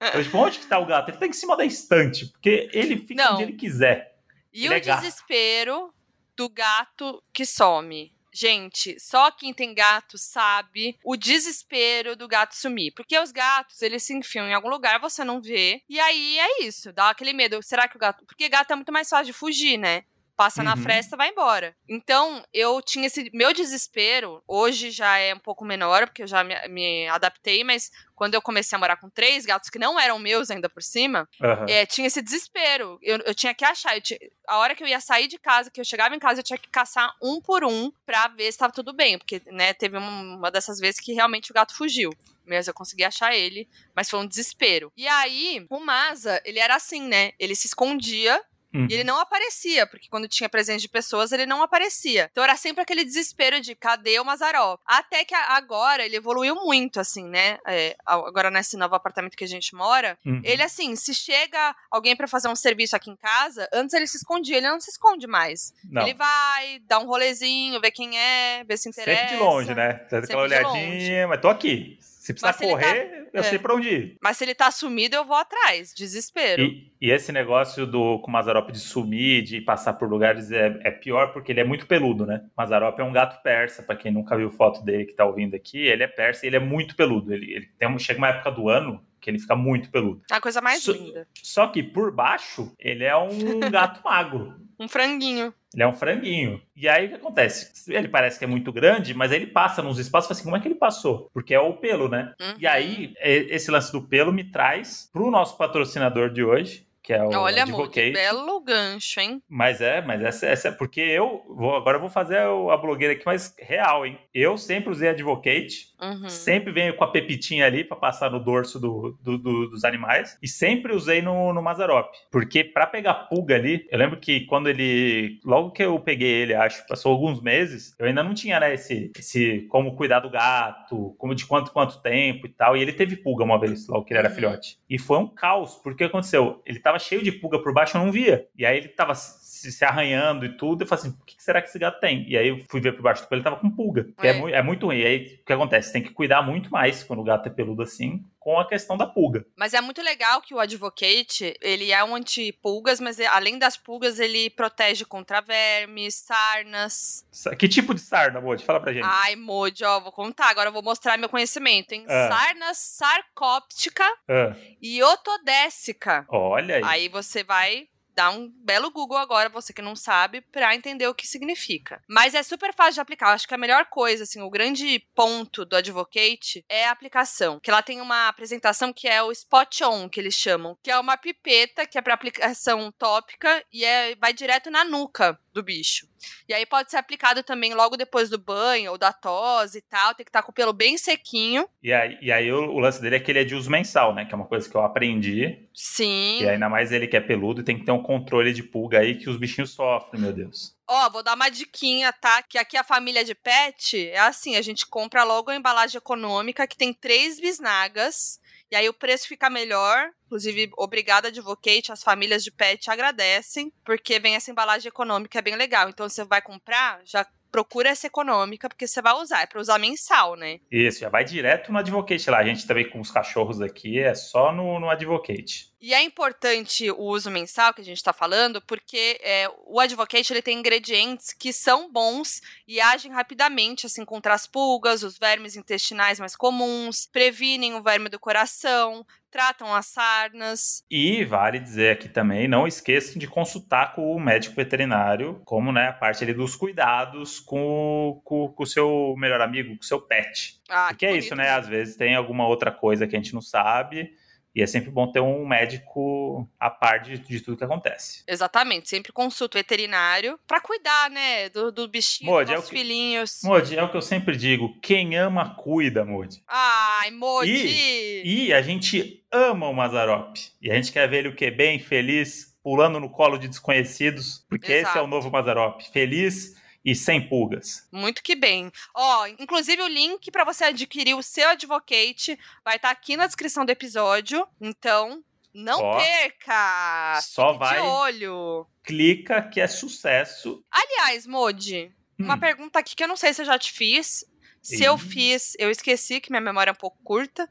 [0.14, 1.10] Eu, tipo, onde que tá o gato?
[1.10, 3.34] Ele tá em cima da estante, porque ele fica Não.
[3.34, 4.16] onde ele quiser.
[4.52, 5.92] E Ele o é desespero
[6.36, 8.12] do gato que some.
[8.32, 12.92] Gente, só quem tem gato sabe o desespero do gato sumir.
[12.92, 15.82] Porque os gatos, eles se enfiam em algum lugar, você não vê.
[15.88, 17.62] E aí é isso, dá aquele medo.
[17.62, 18.24] Será que o gato.
[18.24, 20.04] Porque gato é muito mais fácil de fugir, né?
[20.38, 20.82] Passa na Uhum.
[20.82, 21.74] fresta, vai embora.
[21.88, 23.28] Então, eu tinha esse.
[23.34, 27.90] Meu desespero, hoje já é um pouco menor, porque eu já me, me adaptei, mas
[28.14, 31.28] quando eu comecei a morar com três gatos que não eram meus ainda por cima,
[31.42, 31.66] Aham.
[31.68, 33.00] é, tinha esse desespero.
[33.02, 33.96] Eu, eu tinha que achar.
[33.96, 36.38] eu ti- a hora que eu ia sair de casa, que eu chegava em casa,
[36.38, 39.18] eu tinha que caçar um por um pra ver se tava tudo bem.
[39.18, 42.10] Porque, né, teve uma, uma dessas vezes que realmente o gato fugiu.
[42.46, 44.92] Mas eu consegui achar ele, mas foi um desespero.
[44.96, 47.32] E aí, o Maza, ele era assim, né?
[47.40, 48.40] Ele se escondia
[48.74, 48.86] Uhum.
[48.90, 52.28] E ele não aparecia, porque quando tinha presença de pessoas, ele não aparecia.
[52.30, 54.80] Então era sempre aquele desespero de cadê o Mazarop?
[54.86, 57.58] Até que agora ele evoluiu muito, assim, né?
[57.66, 60.40] É, agora nesse novo apartamento que a gente mora, uhum.
[60.44, 64.18] ele, assim, se chega alguém para fazer um serviço aqui em casa, antes ele se
[64.18, 65.72] escondia, ele não se esconde mais.
[65.84, 66.02] Não.
[66.02, 69.20] Ele vai, dá um rolezinho, vê quem é, vê se interessa.
[69.20, 70.06] Sempre de longe, né?
[70.10, 71.98] Dá aquela olhadinha, mas tô aqui.
[72.28, 73.30] Se precisar correr, tá...
[73.32, 73.42] eu é.
[73.42, 74.18] sei pra onde ir.
[74.20, 75.94] Mas se ele tá sumido, eu vou atrás.
[75.94, 76.62] Desespero.
[76.62, 80.78] E, e esse negócio do com o Mazarop de sumir, de passar por lugares, é,
[80.84, 82.44] é, pior porque ele é muito peludo, né?
[82.54, 85.78] Mazarop é um gato persa, pra quem nunca viu foto dele que tá ouvindo aqui.
[85.78, 87.32] Ele é persa e ele é muito peludo.
[87.32, 90.20] Ele, ele tem, chega uma época do ano que ele fica muito peludo.
[90.30, 91.26] A coisa mais so, linda.
[91.42, 94.54] Só que por baixo, ele é um gato magro.
[94.78, 95.54] Um franguinho.
[95.74, 96.60] Ele é um franguinho.
[96.74, 97.92] E aí o que acontece?
[97.92, 100.56] Ele parece que é muito grande, mas ele passa nos espaços e fala assim: como
[100.56, 101.30] é que ele passou?
[101.32, 102.32] Porque é o pelo, né?
[102.40, 102.54] Uhum.
[102.58, 107.24] E aí, esse lance do pelo me traz pro nosso patrocinador de hoje, que é
[107.24, 108.12] o Olha, Advocate.
[108.12, 109.42] belo gancho, hein?
[109.48, 113.14] Mas é, mas essa, essa é porque eu vou agora eu vou fazer a blogueira
[113.14, 114.18] aqui mais real, hein?
[114.34, 116.28] Eu sempre usei Advocate, uhum.
[116.28, 120.36] sempre venho com a pepitinha ali para passar no dorso do, do, do, dos animais
[120.42, 124.68] e sempre usei no, no Mazarop, porque para pegar pulga ali, eu lembro que quando
[124.68, 128.74] ele logo que eu peguei ele, acho, passou alguns meses, eu ainda não tinha né,
[128.74, 132.92] esse, esse como cuidar do gato, como de quanto quanto tempo e tal, e ele
[132.92, 134.34] teve pulga uma vez, logo que ele era uhum.
[134.34, 134.76] filhote.
[134.90, 138.12] E foi um caos, porque aconteceu, ele tava cheio de pulga por baixo, eu não
[138.12, 138.46] via.
[138.56, 140.82] E aí ele tava se, se arranhando e tudo.
[140.82, 142.28] Eu falei assim, o que será que esse gato tem?
[142.28, 144.06] E aí eu fui ver por baixo do pelo, ele tava com pulga.
[144.22, 144.28] É.
[144.28, 144.98] É, é muito ruim.
[144.98, 145.92] E aí o que acontece?
[145.92, 149.06] Tem que cuidar muito mais quando o gato é peludo assim, com a questão da
[149.06, 149.44] pulga.
[149.56, 154.18] Mas é muito legal que o Advocate, ele é um anti-pulgas, mas além das pulgas,
[154.18, 157.26] ele protege contra vermes, sarnas.
[157.58, 158.64] Que tipo de sarna, Modi?
[158.64, 159.04] Fala pra gente.
[159.04, 162.04] Ai, Modi, ó, vou contar, agora eu vou mostrar meu conhecimento, hein?
[162.08, 162.28] Ah.
[162.28, 164.54] Sarnas sarcóptica ah.
[164.80, 166.24] e otodécica.
[166.28, 166.82] Olha aí.
[166.84, 171.14] Aí você vai dá um belo Google agora, você que não sabe, para entender o
[171.14, 172.02] que significa.
[172.08, 173.28] Mas é super fácil de aplicar.
[173.28, 177.60] Eu acho que a melhor coisa, assim, o grande ponto do Advocate é a aplicação.
[177.60, 180.98] Que ela tem uma apresentação que é o Spot On, que eles chamam, que é
[180.98, 186.06] uma pipeta que é para aplicação tópica e é, vai direto na nuca do bicho.
[186.48, 190.14] E aí pode ser aplicado também logo depois do banho ou da tosse e tal.
[190.14, 191.68] Tem que estar com o pelo bem sequinho.
[191.82, 194.14] E aí, e aí o, o, lance dele é que ele é de uso mensal,
[194.14, 194.24] né?
[194.24, 195.58] Que é uma coisa que eu aprendi.
[195.74, 196.42] Sim.
[196.42, 199.16] E ainda mais ele que é peludo tem que ter um controle de pulga aí
[199.16, 200.76] que os bichinhos sofrem, meu Deus.
[200.86, 202.42] Ó, oh, vou dar uma diquinha, tá?
[202.42, 206.66] Que aqui a família de pet é assim: a gente compra logo a embalagem econômica
[206.66, 208.40] que tem três bisnagas
[208.70, 210.10] e aí o preço fica melhor.
[210.26, 211.92] Inclusive, obrigada, Advocate.
[211.92, 215.88] As famílias de pet agradecem, porque vem essa embalagem econômica, é bem legal.
[215.88, 219.42] Então, você vai comprar, já procura essa econômica, porque você vai usar.
[219.42, 220.60] É para usar mensal, né?
[220.70, 222.38] Isso, já vai direto no Advocate lá.
[222.38, 225.72] A gente também com os cachorros aqui é só no, no Advocate.
[225.80, 230.32] E é importante o uso mensal que a gente está falando, porque é, o Advocate
[230.32, 235.54] ele tem ingredientes que são bons e agem rapidamente, assim, contra as pulgas, os vermes
[235.54, 240.82] intestinais mais comuns, previnem o verme do coração, tratam as sarnas.
[240.90, 245.88] E vale dizer aqui também, não esqueçam de consultar com o médico veterinário, como né,
[245.88, 250.00] a parte ali dos cuidados com, com, com o seu melhor amigo, com o seu
[250.00, 250.60] pet.
[250.68, 251.50] Ah, Porque é isso, né?
[251.50, 254.12] Às vezes tem alguma outra coisa que a gente não sabe
[254.58, 258.24] e é sempre bom ter um médico a par de, de tudo que acontece.
[258.26, 262.76] Exatamente, sempre consulta o veterinário para cuidar, né, do, do bichinho, Modi, dos é que,
[262.76, 263.38] filhinhos.
[263.44, 266.42] Modi, é o que eu sempre digo, quem ama, cuida, Modi.
[266.48, 267.52] Ai, Modi!
[267.52, 270.36] E, e a gente ama o Mazarop.
[270.60, 271.52] E a gente quer ver ele o quê?
[271.52, 274.88] Bem, feliz, pulando no colo de desconhecidos, porque Exato.
[274.88, 275.80] esse é o novo Mazarop.
[275.92, 276.56] Feliz
[276.90, 277.86] e sem pulgas.
[277.92, 278.72] Muito que bem.
[278.94, 283.26] Ó, inclusive o link para você adquirir o seu Advocate vai estar tá aqui na
[283.26, 284.48] descrição do episódio.
[284.58, 285.22] Então,
[285.52, 287.20] não Ó, perca!
[287.20, 287.80] Só Fique vai.
[287.82, 288.66] De olho.
[288.82, 290.64] Clica que é sucesso.
[290.70, 292.24] Aliás, Modi, hum.
[292.24, 294.24] uma pergunta aqui que eu não sei se eu já te fiz.
[294.62, 297.48] Se eu fiz, eu esqueci que minha memória é um pouco curta.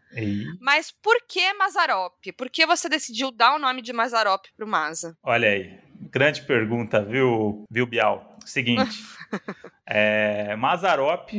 [0.60, 2.14] Mas por que Mazarop?
[2.36, 5.18] Por que você decidiu dar o nome de Mazarop pro Maza?
[5.24, 5.80] Olha aí,
[6.12, 8.37] grande pergunta, viu, viu Bial?
[8.48, 9.04] Seguinte,
[9.86, 11.30] é, Mazarop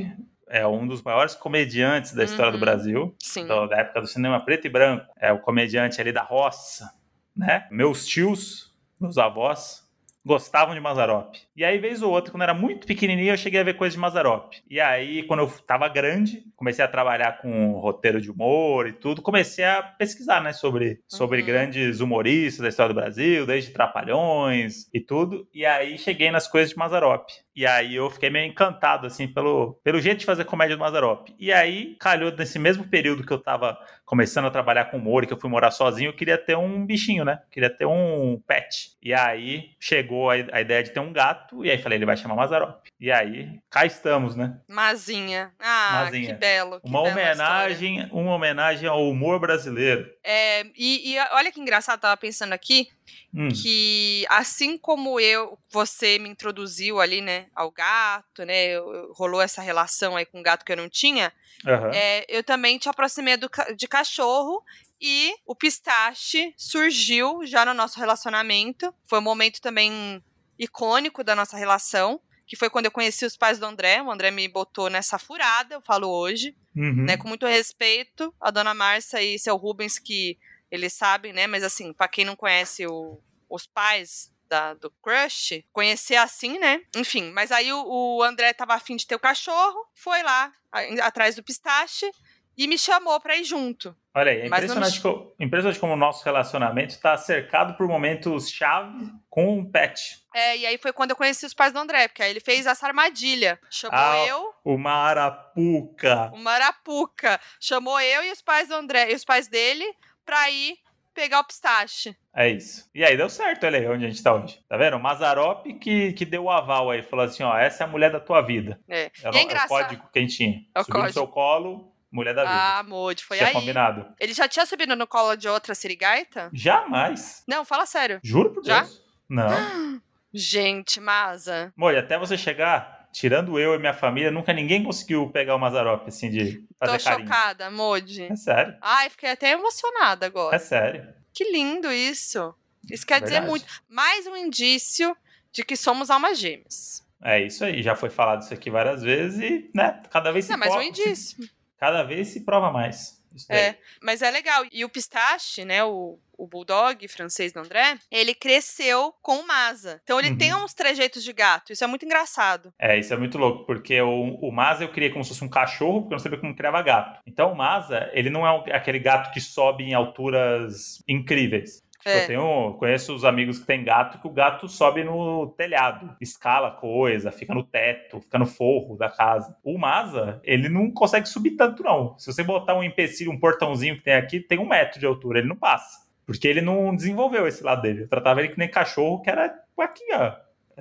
[0.47, 2.59] é um dos maiores comediantes da história uhum.
[2.59, 3.17] do Brasil,
[3.47, 5.07] do, da época do cinema preto e branco.
[5.19, 6.93] É o comediante ali da roça,
[7.35, 7.67] né?
[7.71, 9.88] Meus tios, meus avós,
[10.29, 11.35] gostavam de Mazarop.
[11.57, 13.95] E aí, vez ou outra, quando eu era muito pequenininho, eu cheguei a ver coisas
[13.95, 14.53] de Mazarop.
[14.71, 19.23] E aí, quando eu tava grande, comecei a trabalhar com roteiro de humor e tudo,
[19.23, 21.47] comecei a pesquisar, né, sobre, sobre uhum.
[21.47, 25.49] grandes humoristas da história do Brasil, desde Trapalhões e tudo.
[25.53, 27.27] E aí, cheguei nas coisas de Mazarop.
[27.59, 31.27] E aí eu fiquei meio encantado, assim, pelo, pelo jeito de fazer comédia do Mazarop.
[31.41, 35.27] E aí, calhou nesse mesmo período que eu tava começando a trabalhar com humor e
[35.27, 37.41] que eu fui morar sozinho, eu queria ter um bichinho, né?
[37.51, 38.93] Queria ter um pet.
[39.03, 42.17] E aí chegou a, a ideia de ter um gato, e aí falei, ele vai
[42.17, 42.87] chamar Mazarop.
[43.01, 44.61] E aí, cá estamos, né?
[44.69, 45.51] Mazinha.
[45.59, 46.35] Ah, Mazinha.
[46.35, 46.81] que belo.
[46.81, 50.09] que Uma bela homenagem, uma homenagem ao humor brasileiro.
[50.23, 52.87] É, e, e olha que engraçado, tava pensando aqui
[53.35, 58.79] Hum, que assim como eu, você me introduziu ali, né, ao gato, né,
[59.13, 61.33] rolou essa relação aí com o gato que eu não tinha,
[61.67, 61.91] aham.
[61.95, 64.63] é, eu também te aproximei do de cachorro
[65.01, 68.93] e o pistache surgiu já no nosso relacionamento.
[69.07, 70.23] Foi um momento também
[70.59, 74.03] icônico da nossa relação, que foi quando eu conheci os pais do André.
[74.03, 77.05] O André me botou nessa furada, eu falo hoje Uhum.
[77.05, 80.39] né, com muito respeito a dona Márcia e seu Rubens, que
[80.71, 85.63] eles sabem, né, mas assim, pra quem não conhece o- os pais da- do Crush,
[85.73, 89.79] conhecer assim, né, enfim, mas aí o, o André tava afim de ter o cachorro,
[89.95, 92.11] foi lá a- atrás do pistache
[92.57, 93.95] e me chamou pra ir junto.
[94.15, 98.51] Olha aí, é me impressionante, co- impressionante como o nosso relacionamento está cercado por momentos
[98.51, 100.25] chave com um pet.
[100.35, 102.67] É, e aí foi quando eu conheci os pais do André, porque aí ele fez
[102.67, 103.61] essa armadilha.
[103.71, 106.31] Chamou Ah, eu, Uma arapuca.
[106.35, 109.85] o Marapuca, chamou eu e os pais do André, e os pais dele,
[110.29, 110.77] pra ir
[111.15, 112.15] pegar o pistache.
[112.37, 112.89] É isso.
[112.95, 114.61] E aí deu certo, olha aí onde a gente tá hoje.
[114.69, 114.97] Tá vendo?
[114.99, 118.13] O Mazarop que, que deu o aval aí, falou assim: ó, essa é a mulher
[118.13, 118.79] da tua vida.
[118.87, 119.05] É.
[119.05, 119.69] É, E é o- é o engraçado.
[119.69, 120.61] código que a gente tinha.
[120.75, 121.13] É o Subiu no código.
[121.19, 122.55] seu colo, mulher da vida.
[122.79, 123.55] Ah, Modi, foi Tinha aí.
[123.55, 124.07] combinado.
[124.21, 126.51] Ele já tinha subido no colo de outra sirigaita?
[126.53, 127.43] Jamais.
[127.49, 128.21] Não, fala sério.
[128.23, 128.81] Juro por Já?
[128.83, 129.03] Deus.
[129.29, 129.49] Não.
[130.33, 131.73] Gente, Maza.
[131.77, 136.07] Mori, até você chegar, tirando eu e minha família, nunca ninguém conseguiu pegar o Mazarop,
[136.09, 137.29] assim, de fazer Tô carinho.
[137.29, 138.23] chocada, Modi.
[138.25, 138.77] É sério.
[138.81, 140.55] Ai, fiquei até emocionada agora.
[140.57, 141.07] É sério.
[141.33, 142.55] Que lindo isso.
[142.91, 143.67] Isso quer dizer muito.
[143.89, 145.17] Mais um indício
[145.53, 147.07] de que somos almas gêmeas.
[147.23, 150.53] É isso aí, já foi falado isso aqui várias vezes e, né, cada vez se
[150.53, 151.37] Não, mais um prova- indício.
[151.77, 153.19] cada vez se prova mais.
[153.51, 154.65] É, mas é legal.
[154.73, 160.01] E o pistache, né, o, o bulldog francês do André, ele cresceu com o Maza.
[160.05, 160.39] Então ele Uhum.
[160.39, 161.73] tem uns trejeitos de gato.
[161.73, 162.73] Isso é muito engraçado.
[162.79, 165.49] É, isso é muito louco, porque o, o Maza eu criei como se fosse um
[165.51, 167.21] cachorro, porque eu não sabia como criava gato.
[167.27, 171.83] Então o Maza, ele não é aquele gato que sobe em alturas incríveis.
[171.99, 172.23] Tipo, É.
[172.23, 176.71] Eu tenho, conheço os amigos que têm gato, que o gato sobe no telhado, escala
[176.71, 179.57] coisa, fica no teto, fica no forro da casa.
[179.65, 182.17] O Maza, ele não consegue subir tanto, não.
[182.17, 185.41] Se você botar um empecilho, um portãozinho que tem aqui, tem um metro de altura,
[185.41, 186.07] ele não passa.
[186.29, 188.03] Porque ele não desenvolveu esse lado dele.
[188.03, 190.33] Eu tratava ele que nem cachorro, que era aqui, ó.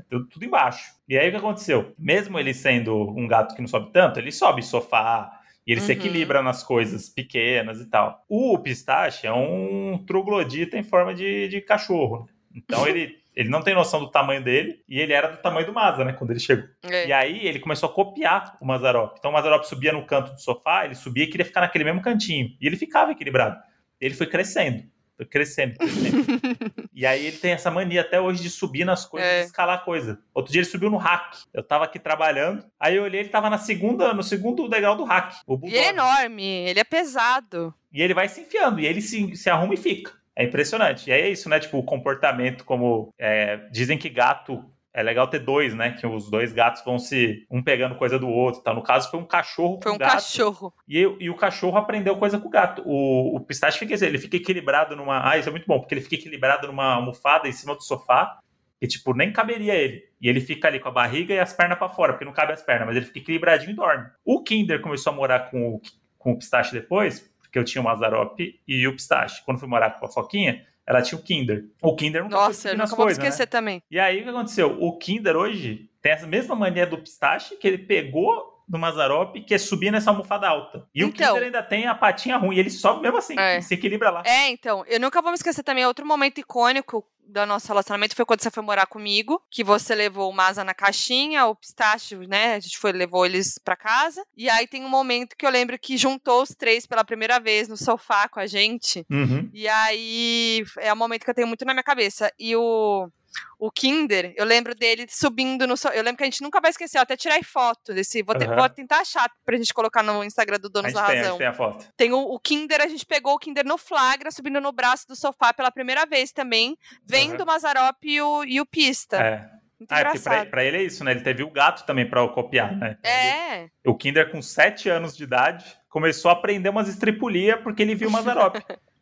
[0.10, 0.92] Tudo, tudo embaixo.
[1.08, 1.94] E aí o que aconteceu?
[1.98, 5.32] Mesmo ele sendo um gato que não sobe tanto, ele sobe sofá,
[5.66, 5.98] e ele se Uhum.
[5.98, 8.26] equilibra nas coisas pequenas e tal.
[8.28, 12.26] O pistache é um troglodita em forma de, de cachorro.
[12.26, 12.34] né?
[12.54, 15.74] Então ele, ele não tem noção do tamanho dele, e ele era do tamanho do
[15.74, 16.12] Maza, né?
[16.12, 16.66] Quando ele chegou.
[16.84, 17.08] É.
[17.08, 19.16] E aí ele começou a copiar o Mazarop.
[19.18, 22.02] Então o Mazarop subia no canto do sofá, ele subia e queria ficar naquele mesmo
[22.02, 22.50] cantinho.
[22.60, 23.58] E ele ficava equilibrado.
[24.00, 24.84] Ele foi crescendo.
[25.26, 26.26] Crescendo, crescendo.
[26.94, 29.40] e aí ele tem essa mania até hoje de subir nas coisas, É.
[29.42, 30.20] de escalar coisa.
[30.34, 31.38] Outro dia ele subiu no hack.
[31.54, 35.04] Eu tava aqui trabalhando, aí eu olhei, ele tava na segunda, no segundo degrau do
[35.04, 35.34] hack.
[35.48, 37.74] O E é enorme, ele é pesado.
[37.92, 40.12] E ele vai se enfiando, e ele se, se arruma e fica.
[40.36, 41.10] É impressionante.
[41.10, 41.60] E aí é isso, né?
[41.60, 43.12] Tipo, o comportamento como.
[43.18, 44.64] é, dizem que gato.
[44.98, 45.92] É legal ter dois, né?
[45.92, 47.46] Que os dois gatos vão se.
[47.52, 48.64] um pegando coisa do outro.
[48.64, 48.74] Tá?
[48.74, 50.14] No caso, foi um cachorro Foi com um gato.
[50.14, 50.74] cachorro.
[50.88, 52.82] E, e o cachorro aprendeu coisa com o gato.
[52.84, 55.30] O, o pistache fica, ele fica equilibrado numa.
[55.30, 58.40] Ah, isso é muito bom, porque ele fica equilibrado numa almofada em cima do sofá.
[58.82, 60.04] E, tipo, nem caberia ele.
[60.20, 62.54] E ele fica ali com a barriga e as pernas pra fora, porque não cabe
[62.54, 64.08] as pernas, mas ele fica equilibradinho e dorme.
[64.26, 65.82] O Kinder começou a morar com o,
[66.18, 69.44] com o pistache depois, porque eu tinha o Mazarop e o pistache.
[69.46, 71.66] Quando fui morar com a Foquinha, ela tinha o Kinder.
[71.82, 73.28] O Kinder foi Nossa, eu nunca vou coisas, né?
[73.28, 73.84] esquecer também.
[73.92, 74.78] E aí o que aconteceu?
[74.82, 79.54] O Kinder hoje tem essa mesma mania do pistache que ele pegou do Mazarop, que
[79.54, 80.86] é subir nessa almofada alta.
[80.94, 81.34] E o Então.
[81.34, 83.62] Kinder ainda tem a patinha ruim, ele sobe mesmo assim, É.
[83.62, 84.24] se equilibra lá.
[84.26, 85.86] É, então, eu nunca vou me esquecer também.
[85.86, 90.30] Outro momento icônico do nosso relacionamento foi quando você foi morar comigo, que você levou
[90.30, 92.56] o Maza na caixinha, o pistache, né?
[92.56, 94.24] A gente foi, levou eles pra casa.
[94.36, 97.68] E aí tem um momento que eu lembro que juntou os três pela primeira vez
[97.68, 99.06] no sofá com a gente.
[99.10, 99.50] Uhum.
[99.54, 102.32] E aí é um momento que eu tenho muito na minha cabeça.
[102.40, 103.10] E o.
[103.60, 105.76] O Kinder, eu lembro dele subindo no.
[105.76, 108.22] so- Eu lembro que a gente nunca vai esquecer, eu até tirei foto desse.
[108.22, 108.56] Vou, te- Aham.
[108.56, 111.38] vou tentar achar pra gente colocar no Instagram do Donos da tem, a Razão.
[111.38, 111.86] tem a foto.
[111.98, 115.16] Tem o, o Kinder, a gente pegou o Kinder no flagra, subindo no braço do
[115.16, 117.44] sofá pela primeira vez também, vendo Aham.
[117.44, 119.18] o Mazarop e o, e o Pista.
[119.18, 119.50] É.
[119.80, 121.12] Muito Ah, é porque pra, pra ele é isso, né?
[121.12, 122.98] Ele teve o gato também pra copiar, né?
[123.04, 127.94] É, O Kinder, com 7 anos de idade, começou a aprender umas estripulias porque ele
[127.94, 128.56] viu o Mazarop.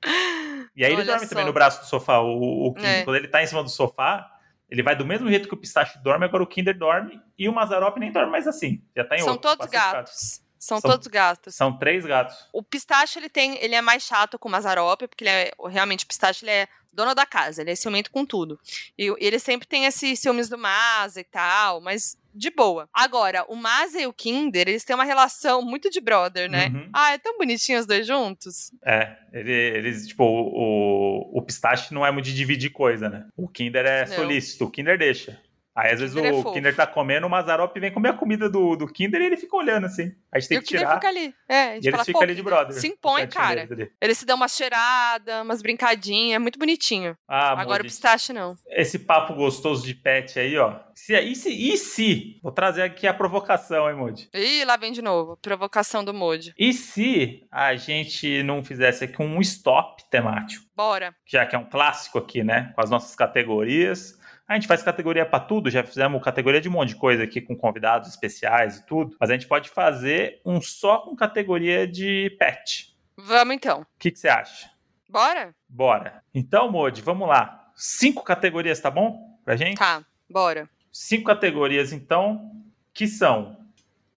[0.75, 1.29] E aí ele Olha dorme só.
[1.29, 2.19] também no braço do sofá.
[2.19, 3.03] O, o Kinder, É.
[3.03, 4.31] quando ele tá em cima do sofá,
[4.67, 7.53] Ele vai do mesmo jeito que o pistache dorme, agora o Kinder dorme e o
[7.53, 8.81] Mazarop nem dorme mais assim.
[8.97, 10.41] Já tá em São outro, todos gatos.
[10.57, 11.53] São, São- todos gatos.
[11.55, 12.49] São três gatos.
[12.51, 16.03] O pistache, ele tem, ele é mais chato com o Mazarop, porque ele é, realmente
[16.03, 18.59] o pistache, ele é dono da casa, ele é ciumento com tudo.
[18.97, 22.87] E o- ele sempre tem esses ciúmes do Maza e tal, mas de boa.
[22.93, 26.67] Agora, o Maza e o Kinder, eles têm uma relação muito de brother, né?
[26.67, 26.89] Uhum.
[26.93, 28.71] Ah, é tão bonitinho os dois juntos.
[28.85, 33.25] É, ele- eles, tipo, o, o, o pistache não é muito de dividir coisa, né?
[33.37, 34.15] O Kinder é Não.
[34.15, 35.39] solícito, o Kinder deixa.
[35.75, 36.53] Aí às vezes é o fofo.
[36.53, 39.57] Kinder tá comendo, o Mazarop vem comer a comida do, do Kinder e ele fica
[39.57, 40.15] olhando assim.
[40.31, 40.93] A gente tem que tirar.
[40.95, 41.35] fica ali.
[41.49, 42.79] É, a gente E eles fala, ficam pô, ali de brother.
[42.79, 43.67] Se impõe, cara.
[43.99, 47.17] Eles se dão uma cheirada, umas brincadinhas, é muito bonitinho.
[47.27, 48.55] Ah, Agora o Moody, pistache não.
[48.69, 50.79] esse papo gostoso de pet aí, ó.
[50.93, 52.39] Se, e, se, e se?
[52.41, 54.29] Vou trazer aqui a provocação, hein, Moody?
[54.33, 55.37] Ih, lá vem de novo.
[55.41, 56.53] Provocação do Modi.
[56.57, 60.63] E se a gente não fizesse aqui um stop temático?
[60.73, 61.13] Bora.
[61.25, 62.71] já que é um clássico aqui, né?
[62.75, 64.17] Com as nossas categorias.
[64.47, 67.41] A gente faz categoria pra tudo, já fizemos categoria de um monte de coisa aqui
[67.41, 69.15] com convidados especiais e tudo.
[69.19, 72.95] Mas a gente pode fazer um só com categoria de pet.
[73.17, 73.81] Vamos então.
[73.81, 74.69] O que, que você acha?
[75.09, 75.55] Bora?
[75.67, 76.23] Bora.
[76.33, 77.71] Então, Modi, vamos lá.
[77.75, 79.39] Cinco categorias, tá bom?
[79.43, 79.77] Pra gente?
[79.77, 80.69] Tá, bora.
[80.91, 82.51] Cinco categorias, então,
[82.93, 83.65] que são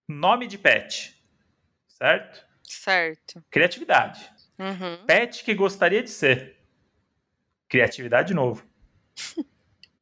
[0.06, 1.14] nome de pet,
[1.88, 2.46] certo?
[2.62, 3.42] Certo.
[3.50, 4.30] Criatividade.
[4.58, 5.06] Uhum.
[5.06, 6.58] Pet que gostaria de ser.
[7.66, 8.62] Criatividade de novo.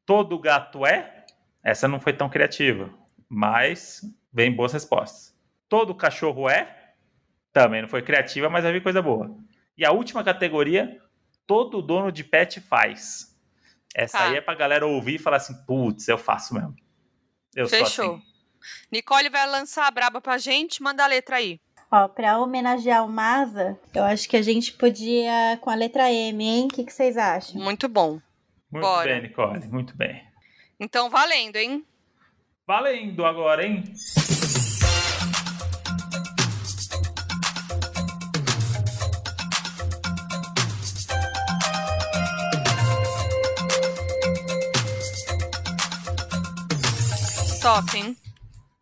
[0.07, 1.25] Todo gato é?
[1.63, 2.89] Essa não foi tão criativa,
[3.29, 4.01] mas
[4.33, 5.37] vem boas respostas.
[5.69, 6.93] Todo cachorro é?
[7.53, 9.37] Também não foi criativa, mas vai vir coisa boa.
[9.77, 10.97] E a última categoria,
[11.47, 13.37] todo dono de pet faz.
[13.95, 14.25] Essa Tá.
[14.29, 16.75] aí é pra galera ouvir e falar assim, putz, eu faço mesmo.
[17.55, 18.15] Eu sou Fechou.
[18.15, 18.23] assim.
[18.93, 21.59] Nicole vai lançar a braba pra gente, manda a letra aí.
[21.91, 26.45] Ó, pra homenagear o Maza, eu acho que a gente podia com a letra M,
[26.45, 26.67] hein?
[26.67, 27.61] O que, que vocês acham?
[27.61, 28.21] Muito bom.
[28.71, 29.07] Muito Bora.
[29.07, 30.23] bem, Nicole, muito bem.
[30.79, 31.85] Então, valendo, hein?
[32.67, 33.85] Valendo agora, hein?
[47.57, 48.17] Stop, hein?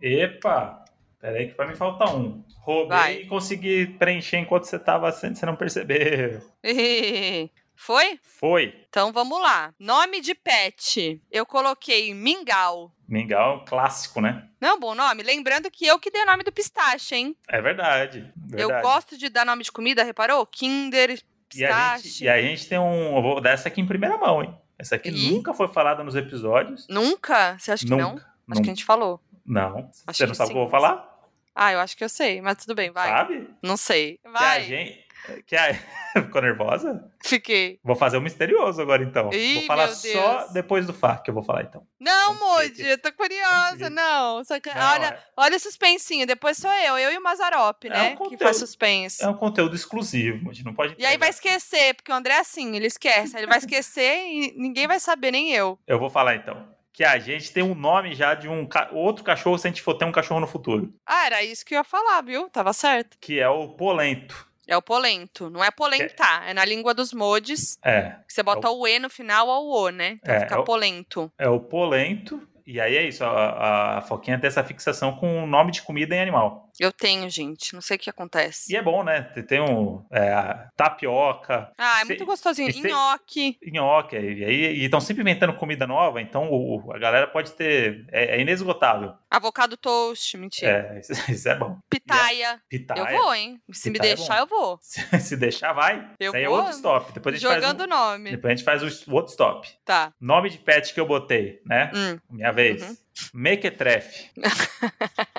[0.01, 0.85] Epa!
[1.21, 2.45] Peraí que vai me faltar um.
[2.61, 3.15] Roubei Vai.
[3.17, 6.43] e consegui preencher enquanto você tava sendo, você não percebeu.
[7.77, 8.19] Foi?
[8.23, 8.75] Foi.
[8.89, 9.75] Então vamos lá.
[9.79, 11.21] Nome de pet.
[11.31, 12.93] Eu coloquei Mingau.
[13.07, 14.49] Mingau clássico, né?
[14.61, 15.23] Não bom nome?
[15.23, 17.37] Lembrando que eu que dei o nome do pistache, hein?
[17.49, 18.33] É verdade.
[18.53, 18.83] Eu verdade.
[18.83, 20.47] gosto de dar nome de comida, reparou?
[20.47, 21.11] Kinder,
[21.55, 22.25] E a, gente, pistache.
[22.25, 23.17] e a gente tem um.
[23.17, 24.57] Eu vou dar essa aqui em primeira mão, hein?
[24.79, 25.33] Essa aqui Ih?
[25.33, 26.87] nunca foi falada nos episódios.
[26.89, 27.57] Nunca?
[27.59, 28.13] Você acha que não?
[28.13, 28.27] nunca.
[28.51, 29.21] Acho que a gente falou.
[29.45, 29.91] Não.
[30.07, 31.13] Acho você não sabe o que eu vou falar?
[31.55, 33.09] Ah, eu acho que eu sei, mas tudo bem, vai.
[33.09, 33.49] Sabe?
[33.63, 34.19] Não sei.
[34.19, 34.63] Que a Vai.
[34.65, 35.05] gente.
[35.47, 35.79] Que a...
[36.27, 37.11] Ficou nervosa?
[37.23, 37.79] Fiquei.
[37.83, 39.31] Vou fazer o misterioso agora, então.
[39.33, 41.87] Ih, vou falar só depois do FA que eu vou falar, então.
[41.99, 42.35] Não.
[42.35, 43.91] Moody, eu tô curiosa.
[43.91, 46.27] Não, só que, Não, olha, é- olha o suspensinho.
[46.27, 48.03] Depois sou eu, eu e o Mazarop, É né?
[48.03, 48.43] um que conteúdo.
[48.43, 49.23] faz suspense.
[49.25, 50.95] É um conteúdo exclusivo, a gente não pode.
[50.99, 53.37] E aí vai esquecer, porque o André é assim, ele esquece.
[53.37, 55.79] Ele vai esquecer e ninguém vai saber, nem eu.
[55.87, 56.73] Eu vou falar então.
[56.93, 59.83] Que a gente tem um nome já de um ca- outro cachorro se a gente
[59.83, 60.95] for ter um cachorro no futuro.
[61.05, 62.49] Ah, era isso que eu ia falar, viu?
[62.49, 63.17] Tava certo.
[63.21, 64.47] Que é o polento.
[64.67, 65.51] É o polento.
[65.51, 67.79] Não é polentar, é na língua dos modes.
[67.85, 68.17] É.
[68.27, 70.19] Que você bota o E no final ou o, né?
[70.23, 71.33] Então É, fica é o- polento.
[71.39, 72.41] É o polento.
[72.67, 73.23] E aí é isso.
[73.23, 76.67] A, a Foquinha tem essa fixação com o nome de comida em animal.
[76.81, 77.73] Eu tenho, gente.
[77.75, 78.73] Não sei o que acontece.
[78.73, 79.23] E é bom, né?
[79.47, 82.73] Tem um é, tapioca, Ah, é Cê- muito gostosinho.
[82.73, 83.59] cê- Nhoque.
[83.73, 84.17] nhoque.
[84.17, 88.05] E aí estão sempre inventando comida nova, então o- a galera pode ter.
[88.11, 89.15] É, é inesgotável.
[89.31, 90.37] Avocado toast.
[90.37, 90.93] Mentira.
[90.97, 91.79] É, isso, isso é bom.
[91.89, 92.61] Pitaia.
[92.69, 92.99] Pitaia.
[93.15, 93.61] Eu vou, hein?
[93.73, 94.41] Se me Pitaia é deixar, bom.
[94.41, 94.79] eu vou.
[94.83, 96.09] Se, se deixar, vai.
[96.19, 97.13] Eu Isso aí vou é outro stop.
[97.13, 98.29] Depois a gente Jogando faz nome.
[98.31, 99.69] um, depois a gente faz o, o outro stop.
[99.85, 100.13] Tá.
[100.21, 101.91] Nome de pet que eu botei, né?
[101.95, 102.19] Hum.
[102.31, 102.83] Minha vez.
[102.83, 102.97] Uhum.
[103.33, 104.31] Mequetrefe.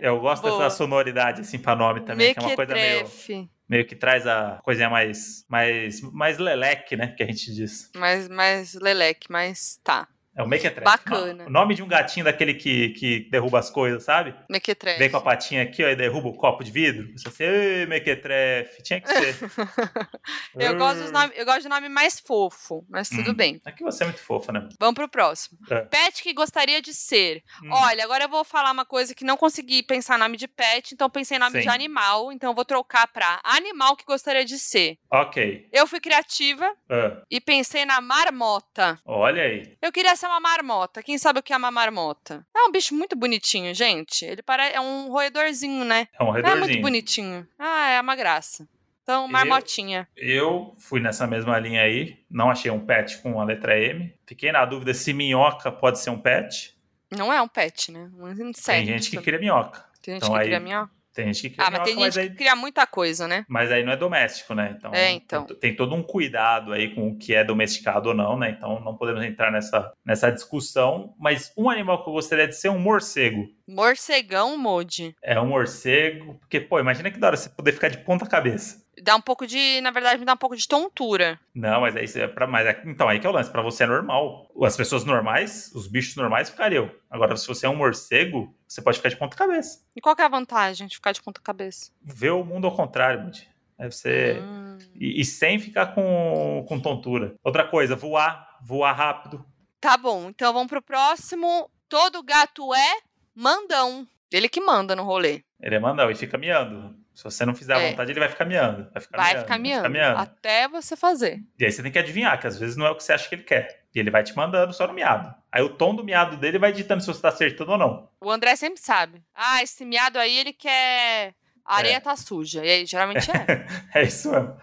[0.00, 0.62] Eu gosto Boa.
[0.64, 3.50] dessa sonoridade assim pra nome também, que é uma coisa meio, Mequetrefe.
[3.68, 7.90] meio que traz a coisinha mais mais mais leleque, né, que a gente diz.
[7.96, 10.08] Mais, mais leleque, mas tá.
[10.38, 10.84] É o Mequetrefe.
[10.84, 11.46] Bacana.
[11.46, 14.34] O nome de um gatinho daquele que, que derruba as coisas, sabe?
[14.48, 14.98] Mequetrefe.
[15.00, 17.08] Vem com a patinha aqui, ó, e derruba o copo de vidro.
[17.16, 18.82] Você assim, ei, Mequetrefe.
[18.84, 19.36] Tinha que ser.
[20.54, 23.34] Eu gosto, dos nome, eu gosto de nome mais fofo, mas tudo Hum.
[23.34, 23.60] bem.
[23.64, 24.68] Aqui você é muito fofa, né?
[24.78, 25.58] Vamos pro próximo.
[25.70, 25.80] É.
[25.82, 27.42] Pet que gostaria de ser.
[27.62, 27.70] Hum.
[27.72, 31.08] Olha, agora eu vou falar uma coisa que não consegui pensar nome de pet, então
[31.10, 31.62] pensei em nome Sim.
[31.62, 34.98] de animal, então eu vou trocar pra animal que gostaria de ser.
[35.10, 35.68] Ok.
[35.72, 38.98] Eu fui criativa Ah, e pensei na marmota.
[39.04, 39.76] olha aí.
[39.82, 41.02] Eu queria ser uma marmota.
[41.02, 42.46] Quem sabe o que é uma marmota?
[42.56, 44.24] É um bicho muito bonitinho, gente.
[44.24, 46.08] Ele parece é um roedorzinho, né?
[46.18, 47.46] É um Não é muito bonitinho.
[47.58, 48.68] Ah, é uma graça.
[49.02, 50.06] Então, marmotinha.
[50.14, 54.14] Eu fui nessa mesma linha aí, não achei um pet com a letra M.
[54.26, 56.76] Fiquei na dúvida se minhoca pode ser um pet.
[57.10, 58.10] Não é um pet, né?
[58.18, 58.66] Um inseto.
[58.78, 59.82] Tem gente que cria minhoca.
[60.02, 60.97] Tem gente então que aí- cria minhoca.
[61.18, 63.44] Tem gente que cria Ah, mas minhoca, tem gente aí, que cria muita coisa, né?
[63.48, 64.76] mas aí não é doméstico, né?
[64.78, 65.44] Então, É, então.
[65.46, 68.50] Tem todo um cuidado aí com o que é domesticado ou não, né?
[68.56, 71.12] Então não podemos entrar nessa, nessa discussão.
[71.18, 73.48] Mas um animal que eu gostaria de ser é um morcego.
[73.66, 75.12] Morcegão, Modi.
[75.20, 78.86] É um morcego, porque, pô, imagina que da hora você poder ficar de ponta cabeça.
[79.02, 79.80] Dá um pouco de.
[79.80, 81.38] Na verdade, me dá um pouco de tontura.
[81.54, 82.76] Não, mas aí você é pra mais.
[82.84, 83.50] Então, aí que é o lance.
[83.50, 84.48] Pra você é normal.
[84.62, 86.90] As pessoas normais, os bichos normais ficariam.
[87.10, 89.80] Agora, se você é um morcego, você pode ficar de ponta cabeça.
[89.96, 91.90] E qual que é a vantagem de ficar de ponta cabeça?
[92.02, 93.48] Ver o mundo ao contrário, Budi.
[93.78, 94.38] Aí você.
[94.42, 94.76] Hum.
[94.94, 97.34] E, e sem ficar com, com tontura.
[97.42, 98.58] Outra coisa, voar.
[98.62, 99.44] Voar rápido.
[99.80, 101.70] Tá bom, então vamos pro próximo.
[101.88, 102.96] Todo gato é
[103.34, 104.06] mandão.
[104.32, 105.42] Ele que manda no rolê.
[105.60, 106.94] Ele é mandão e fica miando.
[107.14, 107.90] Se você não fizer a É.
[107.90, 108.88] vontade, ele vai ficar miando.
[108.92, 109.44] Vai ficar Vai miando.
[109.44, 109.90] ficar miando.
[109.90, 110.18] miando.
[110.20, 111.40] Até você fazer.
[111.58, 113.28] E aí você tem que adivinhar, que às vezes não é o que você acha
[113.28, 113.77] que ele quer.
[113.94, 115.34] E ele vai te mandando só no miado.
[115.50, 118.08] Aí o tom do miado dele vai ditando se você tá acertando ou não.
[118.20, 119.22] O André sempre sabe.
[119.34, 121.34] Ah, esse miado aí, ele quer.
[121.64, 122.00] A areia É.
[122.00, 122.64] tá suja.
[122.64, 123.66] E aí, geralmente é.
[123.94, 124.56] É isso mesmo.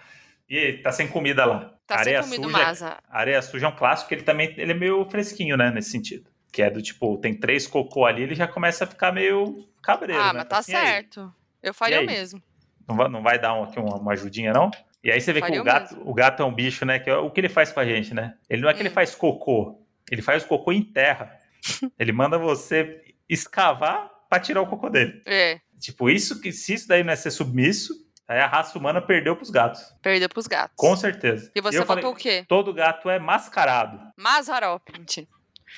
[0.47, 1.73] E tá sem comida lá.
[1.88, 2.97] Tá areia sem comida, suja, Masa.
[3.09, 6.30] Areia suja é um clássico, ele também ele é meio fresquinho, né, nesse sentido.
[6.51, 10.21] Que é do tipo, tem três cocô ali, ele já começa a ficar meio cabreiro,
[10.21, 10.39] Ah, né?
[10.39, 11.34] mas tá Assim, certo.
[11.61, 12.41] Eu faria o mesmo.
[12.88, 14.69] Não vai, não vai dar um- aqui uma, uma ajudinha, não?
[15.05, 16.97] E aí você vê Faria que o gato, o gato é um bicho, né?
[16.97, 18.33] Que é o que ele faz com a gente, né?
[18.49, 18.93] Ele não é que ele Hum.
[18.93, 21.31] faz cocô, ele faz o cocô em terra.
[21.99, 25.21] ele manda você escavar pra tirar o cocô dele.
[25.25, 27.93] É, Tipo, isso que se isso daí não é ser submisso,
[28.27, 29.81] aí a raça humana perdeu pros gatos.
[30.01, 30.73] perdeu pros gatos.
[30.75, 31.51] Com certeza.
[31.53, 32.43] E você votou o quê?
[32.47, 33.99] todo gato é mascarado.
[34.17, 35.27] Mazarop, mentira.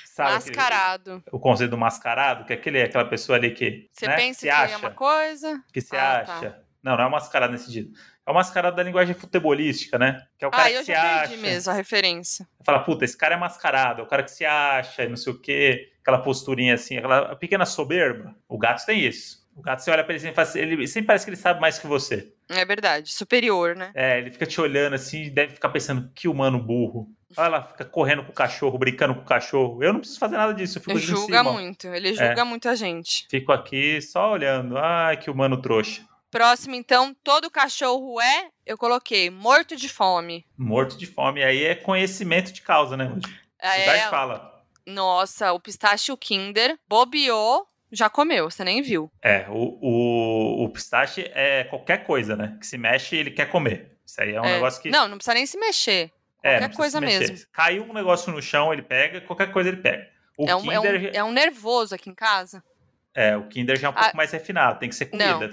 [0.06, 1.22] Sabe aquele- Mascarado.
[1.32, 4.48] o conceito do mascarado, que é aquele, aquela pessoa ali que Você né, pensa que
[4.50, 5.62] acha, é uma coisa.
[5.72, 6.32] que se Ah, tá.
[6.36, 6.62] acha.
[6.82, 7.90] Não, não é mascarado nesse sentido.
[8.28, 10.22] É o mascarado da linguagem futebolística, né?
[10.38, 11.36] Que é o cara Ah, que eu se já acha.
[11.38, 12.46] mesmo a referência.
[12.62, 15.32] Fala, puta, esse cara é mascarado, é o cara que se acha e não sei
[15.32, 18.34] o quê, aquela posturinha assim, aquela pequena soberba.
[18.46, 19.38] O gato tem isso.
[19.56, 21.86] O gato, você olha pra ele faz- ele sempre parece que ele sabe mais que
[21.86, 22.30] você.
[22.50, 23.10] É verdade.
[23.12, 23.90] Superior, né?
[23.94, 27.08] É, ele fica te olhando assim, deve ficar pensando, que humano burro.
[27.36, 29.82] Olha lá, fica correndo com o cachorro, brincando com o cachorro.
[29.82, 31.52] Eu não preciso fazer nada disso, eu fico Ele julga cima.
[31.52, 31.86] muito.
[31.88, 33.26] Ele julga muito a gente.
[33.30, 34.76] Fico aqui só olhando.
[34.78, 36.02] Ai, que humano trouxa.
[36.30, 40.44] Próximo, então, todo cachorro é, eu coloquei, morto de fome.
[40.56, 41.42] Morto de fome.
[41.42, 43.26] Aí é conhecimento de causa, né, Rudy?
[43.58, 44.64] É, Cidade fala.
[44.86, 49.10] nossa, o pistache e o Kinder bobeou, já comeu, você nem viu.
[49.22, 52.56] É, o, o, o pistache é qualquer coisa, né?
[52.60, 53.96] Que se mexe, ele quer comer.
[54.04, 54.52] Isso aí é um É.
[54.54, 54.90] negócio que.
[54.90, 56.12] Não, não precisa nem se mexer.
[56.42, 57.46] é, qualquer não precisa coisa mesmo.
[57.52, 60.06] Caiu um negócio no chão, ele pega, qualquer coisa ele pega.
[60.36, 62.62] O É um, é, um, Kinder, é um nervoso aqui em casa.
[63.14, 65.50] é, o Kinder já é um Ah, pouco mais refinado, tem que ser comida.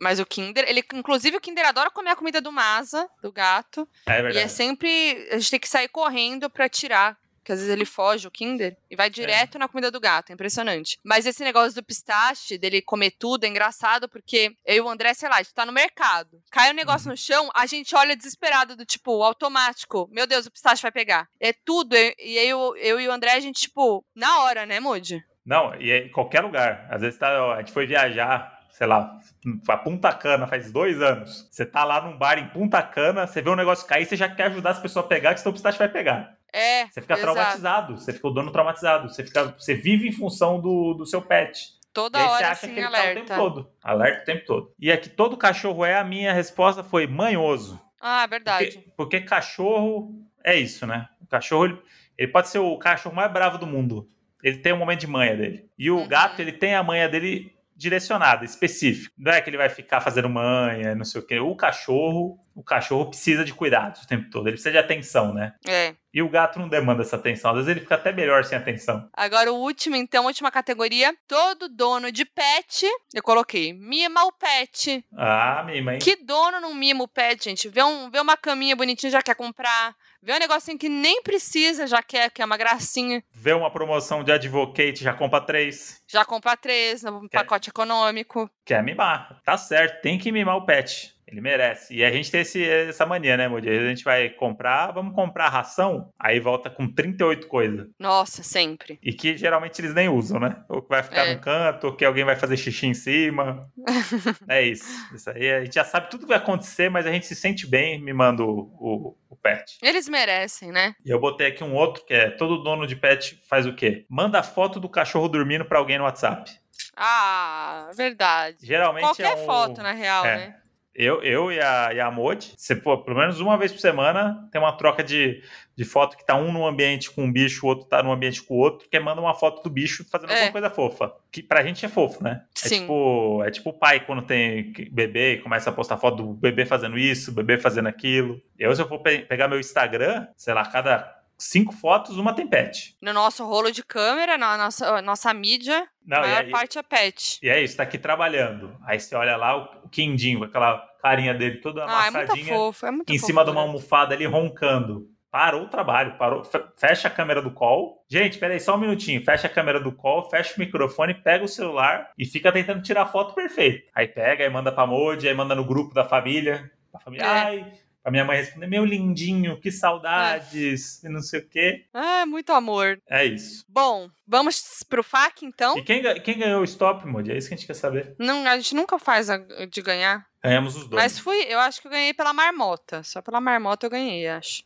[0.00, 3.88] Mas o Kinder, ele, inclusive o Kinder adora comer a comida do Masa, do gato.
[4.06, 4.52] É E é verdade.
[4.52, 5.28] sempre.
[5.30, 7.18] A gente tem que sair correndo pra tirar.
[7.38, 8.96] Porque às vezes ele foge, o Kinder, e É.
[8.98, 10.28] vai direto na comida do gato.
[10.28, 10.98] É impressionante.
[11.02, 15.14] Mas esse negócio do pistache, dele comer tudo, é engraçado, porque eu e o André,
[15.14, 16.38] sei lá, a gente tá no mercado.
[16.50, 17.12] Cai um negócio Uhum.
[17.12, 20.06] no chão, a gente olha desesperado, do tipo, automático.
[20.12, 21.28] Meu Deus, o pistache vai pegar.
[21.40, 21.96] É tudo.
[21.96, 25.24] E e eu, eu e o André, a gente, tipo, na hora, né, Moody?
[25.44, 26.86] Não, e é em qualquer lugar.
[26.90, 29.18] Às vezes tá, ó, a gente foi viajar, sei lá,
[29.66, 31.46] pra Punta Cana faz dois anos.
[31.50, 34.26] Você tá lá num bar em Punta Cana, você vê um negócio cair, você já
[34.26, 36.34] quer ajudar as pessoas a pegar, que senão o pistache vai pegar.
[36.50, 36.86] É.
[36.86, 37.20] Você fica exato.
[37.34, 41.20] traumatizado, você fica o dono traumatizado, você, fica, você vive em função do, do seu
[41.20, 41.78] pet.
[41.92, 43.36] Toda e aí você hora, acha assim, que ele tá o tempo alerta.
[43.36, 43.70] todo.
[43.84, 44.72] Alerta o tempo todo.
[44.80, 47.78] E aqui todo cachorro é, a minha resposta foi manhoso.
[48.00, 48.70] ah, verdade.
[48.70, 50.10] Porque, porque cachorro
[50.42, 51.06] é isso, né?
[51.20, 51.78] O cachorro, ele,
[52.16, 54.08] ele pode ser o cachorro mais bravo do mundo.
[54.42, 55.68] Ele tem um momento de manha dele.
[55.78, 56.08] E o Uhum.
[56.08, 59.10] gato, ele tem a manha dele direcionada, específica.
[59.16, 61.40] Não é que ele vai ficar fazendo manha, não sei o quê.
[61.40, 64.46] O cachorro, o cachorro precisa de cuidados o tempo todo.
[64.46, 65.54] Ele precisa de atenção, né?
[65.66, 65.94] É.
[66.12, 67.52] E o gato não demanda essa atenção.
[67.52, 69.08] Às vezes ele fica até melhor sem atenção.
[69.14, 71.14] Agora, o último, então, última categoria.
[71.26, 75.02] Todo dono de pet, eu coloquei, mima o pet.
[75.16, 76.00] Ah, mima, hein?
[76.00, 77.68] Que dono não mima o pet, gente?
[77.68, 79.94] Vê, um, vê uma caminha bonitinha, já quer comprar.
[80.22, 83.22] Vê um negocinho que nem precisa, já quer, que é uma gracinha.
[83.32, 86.02] Vê uma promoção de advocate, já compra três.
[86.06, 88.50] Já compra três no Quer- pacote econômico.
[88.64, 89.40] Quer mimar.
[89.42, 91.14] Tá certo, tem que mimar o pet.
[91.30, 91.94] Ele merece.
[91.94, 93.68] E a gente tem esse- essa mania, né, Moody?
[93.68, 97.86] A gente vai comprar, vamos comprar ração, aí volta com 38 coisas.
[97.98, 98.98] Nossa, sempre.
[99.02, 100.56] E que geralmente eles nem usam, né?
[100.68, 101.34] Ou que vai ficar É.
[101.34, 103.70] no canto, ou que alguém vai fazer xixi em cima.
[104.48, 104.84] é isso.
[105.14, 107.66] Isso aí a gente já sabe tudo que vai acontecer, mas a gente se sente
[107.66, 109.78] bem mimando o, o, o pet.
[109.82, 110.94] Eles merecem, né?
[111.04, 114.04] E eu botei aqui um outro que é todo dono de pet faz o quê?
[114.08, 116.50] Manda foto do cachorro dormindo pra alguém no WhatsApp.
[116.96, 118.58] Ah, verdade.
[118.62, 119.46] Geralmente Qualquer é um...
[119.46, 120.36] foto, na real, é.
[120.36, 120.56] né?
[120.94, 124.48] Eu, eu e a, e a Modi, você, pô, pelo menos uma vez por semana,
[124.50, 125.42] tem uma troca de,
[125.76, 128.42] de foto que tá um num ambiente com um bicho, o outro tá num ambiente
[128.42, 130.34] com o outro, que manda uma foto do bicho fazendo É.
[130.34, 131.12] alguma coisa fofa.
[131.30, 132.42] Que pra gente é fofo, né?
[132.64, 132.80] É Sim.
[132.80, 136.66] tipo, é tipo o pai quando tem bebê e começa a postar foto do bebê
[136.66, 138.40] fazendo isso, bebê fazendo aquilo.
[138.58, 142.46] Eu, se eu for pe- pegar meu Instagram, sei lá, cada cinco fotos, uma tem
[142.46, 142.94] pet.
[143.00, 146.78] No nosso rolo de câmera, na nossa, nossa mídia, Não, a e, maior é- parte
[146.78, 147.38] é pet.
[147.42, 148.76] e é isso, tá aqui trabalhando.
[148.84, 152.54] Aí você olha lá Quindinho, aquela carinha dele toda Ah, é amassadinha.
[152.54, 155.06] fofo, é muito em cima de uma almofada ali roncando.
[155.30, 158.04] Parou o trabalho, parou, fe- fecha a câmera do call.
[158.10, 159.24] Gente, peraí, só um minutinho.
[159.24, 163.02] Fecha a câmera do call, fecha o microfone, pega o celular e fica tentando tirar
[163.02, 163.88] a foto perfeita.
[163.94, 166.68] Aí pega, aí manda pra Modi, aí manda no grupo da família.
[166.92, 167.28] A família, É.
[167.28, 167.72] ai,
[168.10, 171.86] pra minha mãe responder, meu lindinho, que saudades, e não sei o quê.
[171.94, 173.00] Ah, muito amor.
[173.08, 173.64] É isso.
[173.68, 175.78] Bom, vamos pro FAQ então?
[175.78, 177.30] E quem, quem ganhou o stop, Modi?
[177.32, 178.14] É isso que a gente quer saber.
[178.18, 180.26] Não, a gente nunca faz a- de ganhar.
[180.42, 181.02] Ganhamos os dois.
[181.02, 183.02] Mas fui, eu acho que eu ganhei pela marmota.
[183.02, 184.64] Só pela marmota eu ganhei, acho.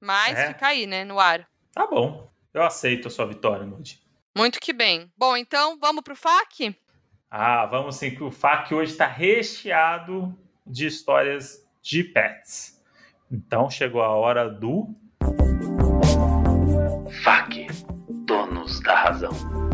[0.00, 0.48] Mas É?
[0.48, 1.46] fica aí, né, no ar.
[1.72, 2.30] Tá bom.
[2.54, 4.00] Eu aceito a sua vitória, Modi.
[4.36, 5.10] Muito que bem.
[5.16, 6.74] Bom, então vamos pro FAQ?
[7.30, 12.75] Ah, vamos sim, que o FAQ hoje está recheado de histórias de pets.
[13.30, 14.94] Então chegou a hora do.
[17.22, 17.66] FAQ,
[18.26, 19.65] donos da razão.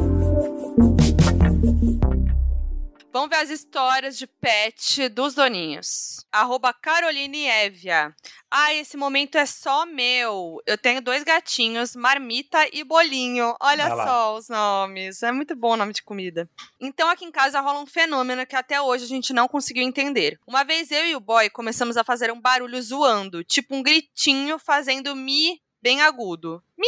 [3.13, 6.25] Vamos ver as histórias de pet dos doninhos.
[6.33, 8.15] Arroba Caroline Evia.
[8.51, 10.63] Ah, esse momento é só meu.
[10.67, 13.55] Eu tenho dois gatinhos, Marmita e Bolinho.
[13.61, 14.07] Olha Vai lá.
[14.07, 15.23] só os nomes.
[15.23, 16.49] É muito bom o nome de comida.
[16.81, 20.41] Então aqui em casa rola um fenômeno que até hoje a gente não conseguiu entender.
[20.47, 24.59] Uma vez eu e o boy começamos a fazer um barulho zoando, tipo um gritinho
[24.59, 26.65] fazendo mi bem agudo.
[26.79, 26.87] Mi!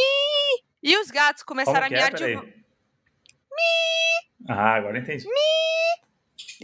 [0.81, 1.99] E os gatos começaram Como a é?
[2.01, 2.35] miar de Peraí.
[2.35, 2.65] vo-
[4.49, 5.25] Ah, agora entendi.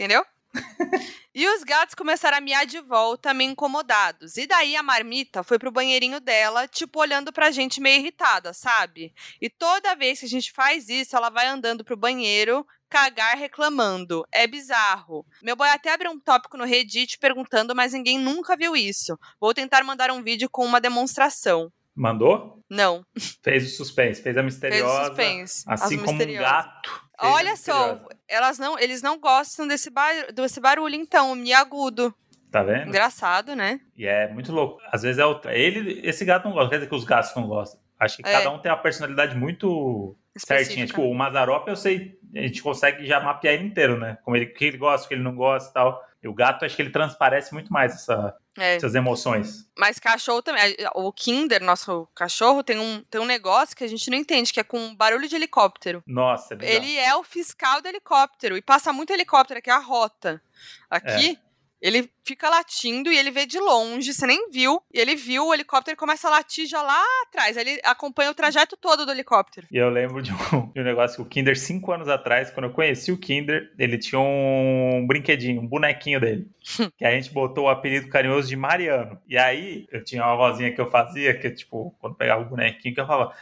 [0.02, 0.24] Entendeu?
[1.32, 4.36] e os gatos começaram a miar de volta, meio incomodados.
[4.36, 9.14] E daí a marmita foi pro banheirinho dela, tipo, olhando pra gente meio irritada, sabe?
[9.40, 14.24] E toda vez que a gente faz isso, ela vai andando pro banheiro, cagar reclamando.
[14.32, 15.24] É bizarro.
[15.40, 19.16] Meu boy até abriu um tópico no Reddit perguntando, mas ninguém nunca viu isso.
[19.40, 21.72] Vou tentar mandar um vídeo com uma demonstração.
[21.94, 22.60] Mandou?
[22.68, 23.04] Não,
[23.44, 25.02] Fez o suspense, fez a fez misteriosa.
[25.02, 25.62] o suspense.
[25.68, 26.50] Assim as como um misteriosas.
[26.50, 27.02] gato.
[27.22, 32.14] Olha só, elas não, eles não gostam desse, bar, desse barulho, então, o mi agudo.
[32.50, 32.88] Tá vendo?
[32.88, 33.80] Engraçado, né?
[33.96, 34.78] E é muito louco.
[34.92, 35.40] Às vezes é o.
[35.46, 37.80] Ele, esse gato não gosta, quer dizer que os gatos não gostam.
[37.98, 38.32] Acho que É.
[38.32, 40.60] cada um tem uma personalidade muito certinha.
[40.62, 40.86] Específica.
[40.88, 44.18] Tipo, o Mazarop eu sei, a gente consegue já mapear ele inteiro, né?
[44.24, 46.04] Como ele, que ele gosta, o que ele não gosta e tal.
[46.22, 49.66] E o gato, acho que ele transparece muito mais essa- É, essas emoções.
[49.78, 50.76] mas cachorro também.
[50.94, 54.60] O Kinder, nosso cachorro, tem um, tem um negócio que a gente não entende, que
[54.60, 56.02] é com barulho de helicóptero.
[56.06, 56.76] Nossa, é bizarro.
[56.76, 58.56] Ele é o fiscal do helicóptero.
[58.56, 60.42] E passa muito helicóptero aqui, é a rota.
[60.90, 61.51] Aqui, É.
[61.82, 64.80] ele fica latindo e ele vê de longe, você nem viu.
[64.94, 67.56] E ele viu o helicóptero e começa a latir já lá atrás.
[67.56, 69.66] Ele acompanha o trajeto todo do helicóptero.
[69.68, 70.36] E eu lembro de um,
[70.72, 73.98] de um negócio que o Kinder, cinco anos atrás, quando eu conheci o Kinder, ele
[73.98, 76.48] tinha um brinquedinho, um bonequinho dele.
[76.96, 79.20] que a gente botou o apelido carinhoso de Mariano.
[79.26, 82.94] E aí, eu tinha uma vozinha que eu fazia, que tipo, quando pegava o bonequinho,
[82.94, 83.34] que eu falava,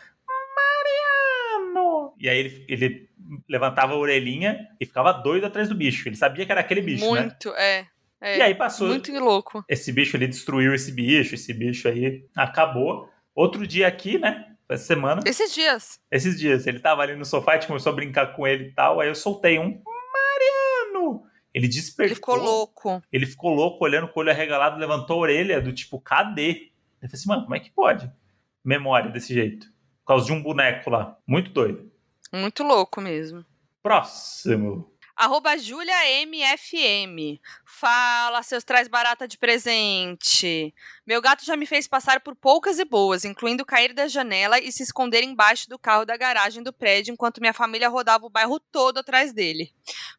[1.77, 2.15] Mariano!
[2.19, 3.11] E aí ele, ele
[3.47, 6.09] levantava a orelhinha e ficava doido atrás do bicho.
[6.09, 7.21] Ele sabia que era aquele bicho, né?
[7.21, 7.87] muito, é.
[8.21, 8.39] É.
[8.39, 8.89] E aí passou.
[8.89, 9.65] Muito louco.
[9.69, 13.09] Esse bicho, ele destruiu esse bicho, esse bicho aí acabou.
[13.35, 14.47] Outro dia aqui, né?
[14.69, 15.23] Essa semana.
[15.25, 15.99] Esses dias.
[16.11, 18.73] Esses dias, ele tava ali no sofá, a gente começou a brincar com ele e
[18.73, 21.25] tal, aí eu soltei um Mariano!
[21.53, 22.07] Ele despertou.
[22.07, 23.03] Ele ficou louco.
[23.13, 26.71] Ele ficou louco, olhando com o olho arregalado, levantou a orelha do tipo, cadê?
[27.03, 28.11] Eu falei assim, mano, como é que pode?
[28.63, 29.67] Memória desse jeito.
[30.01, 31.17] Por causa de um boneco lá.
[31.27, 31.91] Muito doido.
[32.33, 33.45] Muito louco mesmo.
[33.83, 34.93] Próximo.
[35.17, 37.41] Arroba JuliaMFM.
[37.73, 40.75] Fala, seus traz barata de presente.
[41.07, 44.73] Meu gato já me fez passar por poucas e boas, incluindo cair da janela e
[44.73, 48.59] se esconder embaixo do carro da garagem do prédio enquanto minha família rodava o bairro
[48.59, 49.73] todo atrás dele.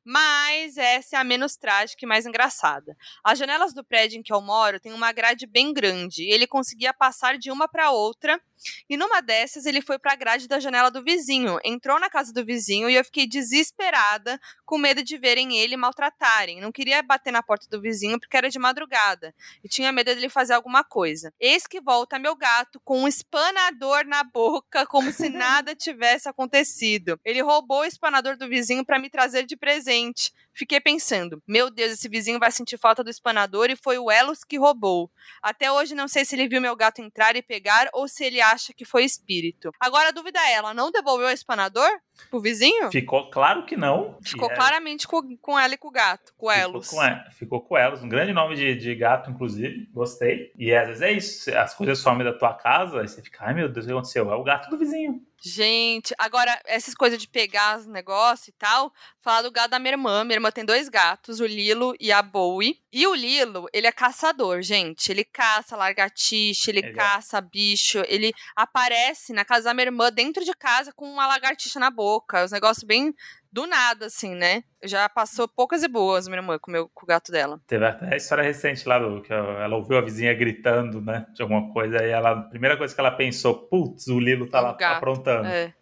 [0.04, 2.98] Mas essa é a menos trágica e mais engraçada.
[3.24, 6.48] As janelas do prédio em que eu moro têm uma grade bem grande e ele
[6.48, 8.42] conseguia passar de uma para outra.
[8.90, 12.32] E numa dessas ele foi para a grade da janela do vizinho, entrou na casa
[12.32, 16.62] do vizinho e eu fiquei desesperada com medo de verem ele maltratarem.
[16.62, 19.34] Não queria bater na porta do vizinho porque era de madrugada
[19.64, 21.34] e tinha medo dele fazer alguma coisa.
[21.40, 27.20] Eis que volta meu gato com um espanador na boca, como se nada tivesse acontecido.
[27.24, 30.32] Ele roubou o espanador do vizinho para me trazer de presente.
[30.54, 34.44] Fiquei pensando, meu Deus, esse vizinho vai sentir falta do espanador e foi o Elos
[34.44, 35.10] que roubou.
[35.42, 38.42] Até hoje não sei se ele viu meu gato entrar e pegar ou se ele
[38.42, 39.72] acha que foi espírito.
[39.80, 41.90] Agora a dúvida é, ela não devolveu o espanador
[42.30, 42.92] pro vizinho?
[42.92, 44.18] Ficou claro que não.
[44.22, 46.88] Ficou E é- claramente com, com ela e com o gato, com o Ficou Elos.
[46.90, 49.88] com, E- ficou com Elos, um grande nome de, de gato, inclusive.
[49.94, 50.52] Gostei.
[50.58, 51.58] E às vezes é isso.
[51.58, 54.32] As coisas somem da tua casa, aí você fica, ai meu Deus, o que aconteceu?
[54.32, 55.22] É o gato do vizinho.
[55.44, 59.94] Gente, agora, essas coisas de pegar os negócios e tal, falar do gato da minha
[59.94, 60.24] irmã.
[60.24, 62.80] Minha irmã tem dois gatos, o Lilo e a Bowie.
[62.92, 65.12] E o Lilo, ele é caçador, gente.
[65.12, 66.94] Ele caça lagartixa, ele, é.
[66.94, 71.80] caça bicho, ele aparece na casa da minha irmã, dentro de casa, com uma lagartixa
[71.80, 72.46] na boca.
[72.46, 73.12] Os negócios bem
[73.52, 74.64] do nada, assim, né?
[74.84, 77.60] Já passou poucas e boas, minha irmã, com, o meu, com o gato dela.
[77.68, 81.26] Teve até a história recente lá do que ela ouviu a vizinha gritando, né?
[81.34, 82.00] De alguma coisa.
[82.00, 84.74] Aí ela, a primeira coisa que ela pensou, putz, o Lilo tá É um lá
[84.74, 84.98] gato.
[84.98, 85.48] aprontando.
[85.48, 85.74] É.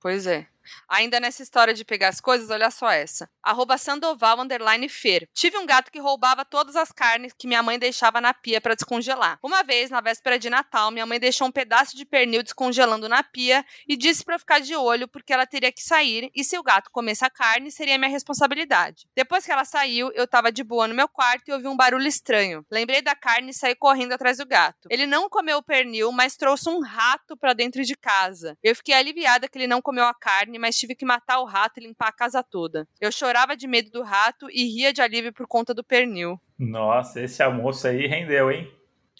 [0.00, 0.46] Pois é.
[0.88, 3.28] Ainda nessa história de pegar as coisas, olha só essa.
[3.42, 5.28] Arroba Sandoval underline Fer.
[5.32, 8.74] Tive um gato que roubava todas as carnes que minha mãe deixava na pia para
[8.74, 9.38] descongelar.
[9.42, 13.22] Uma vez, na véspera de Natal, minha mãe deixou um pedaço de pernil descongelando na
[13.22, 16.62] pia e disse para ficar de olho porque ela teria que sair e se o
[16.62, 19.06] gato comesse a carne, seria minha responsabilidade.
[19.14, 22.06] Depois que ela saiu, eu tava de boa no meu quarto e ouvi um barulho
[22.06, 22.64] estranho.
[22.70, 24.88] Lembrei da carne e saí correndo atrás do gato.
[24.90, 28.56] Ele não comeu o pernil, mas trouxe um rato para dentro de casa.
[28.62, 31.80] Eu fiquei aliviada que ele não comeu a carne, mas tive que matar o rato
[31.80, 32.86] e limpar a casa toda.
[33.00, 36.38] Eu chorava de medo do rato e ria de alívio por conta do pernil.
[36.58, 38.70] Nossa, esse almoço aí rendeu, hein?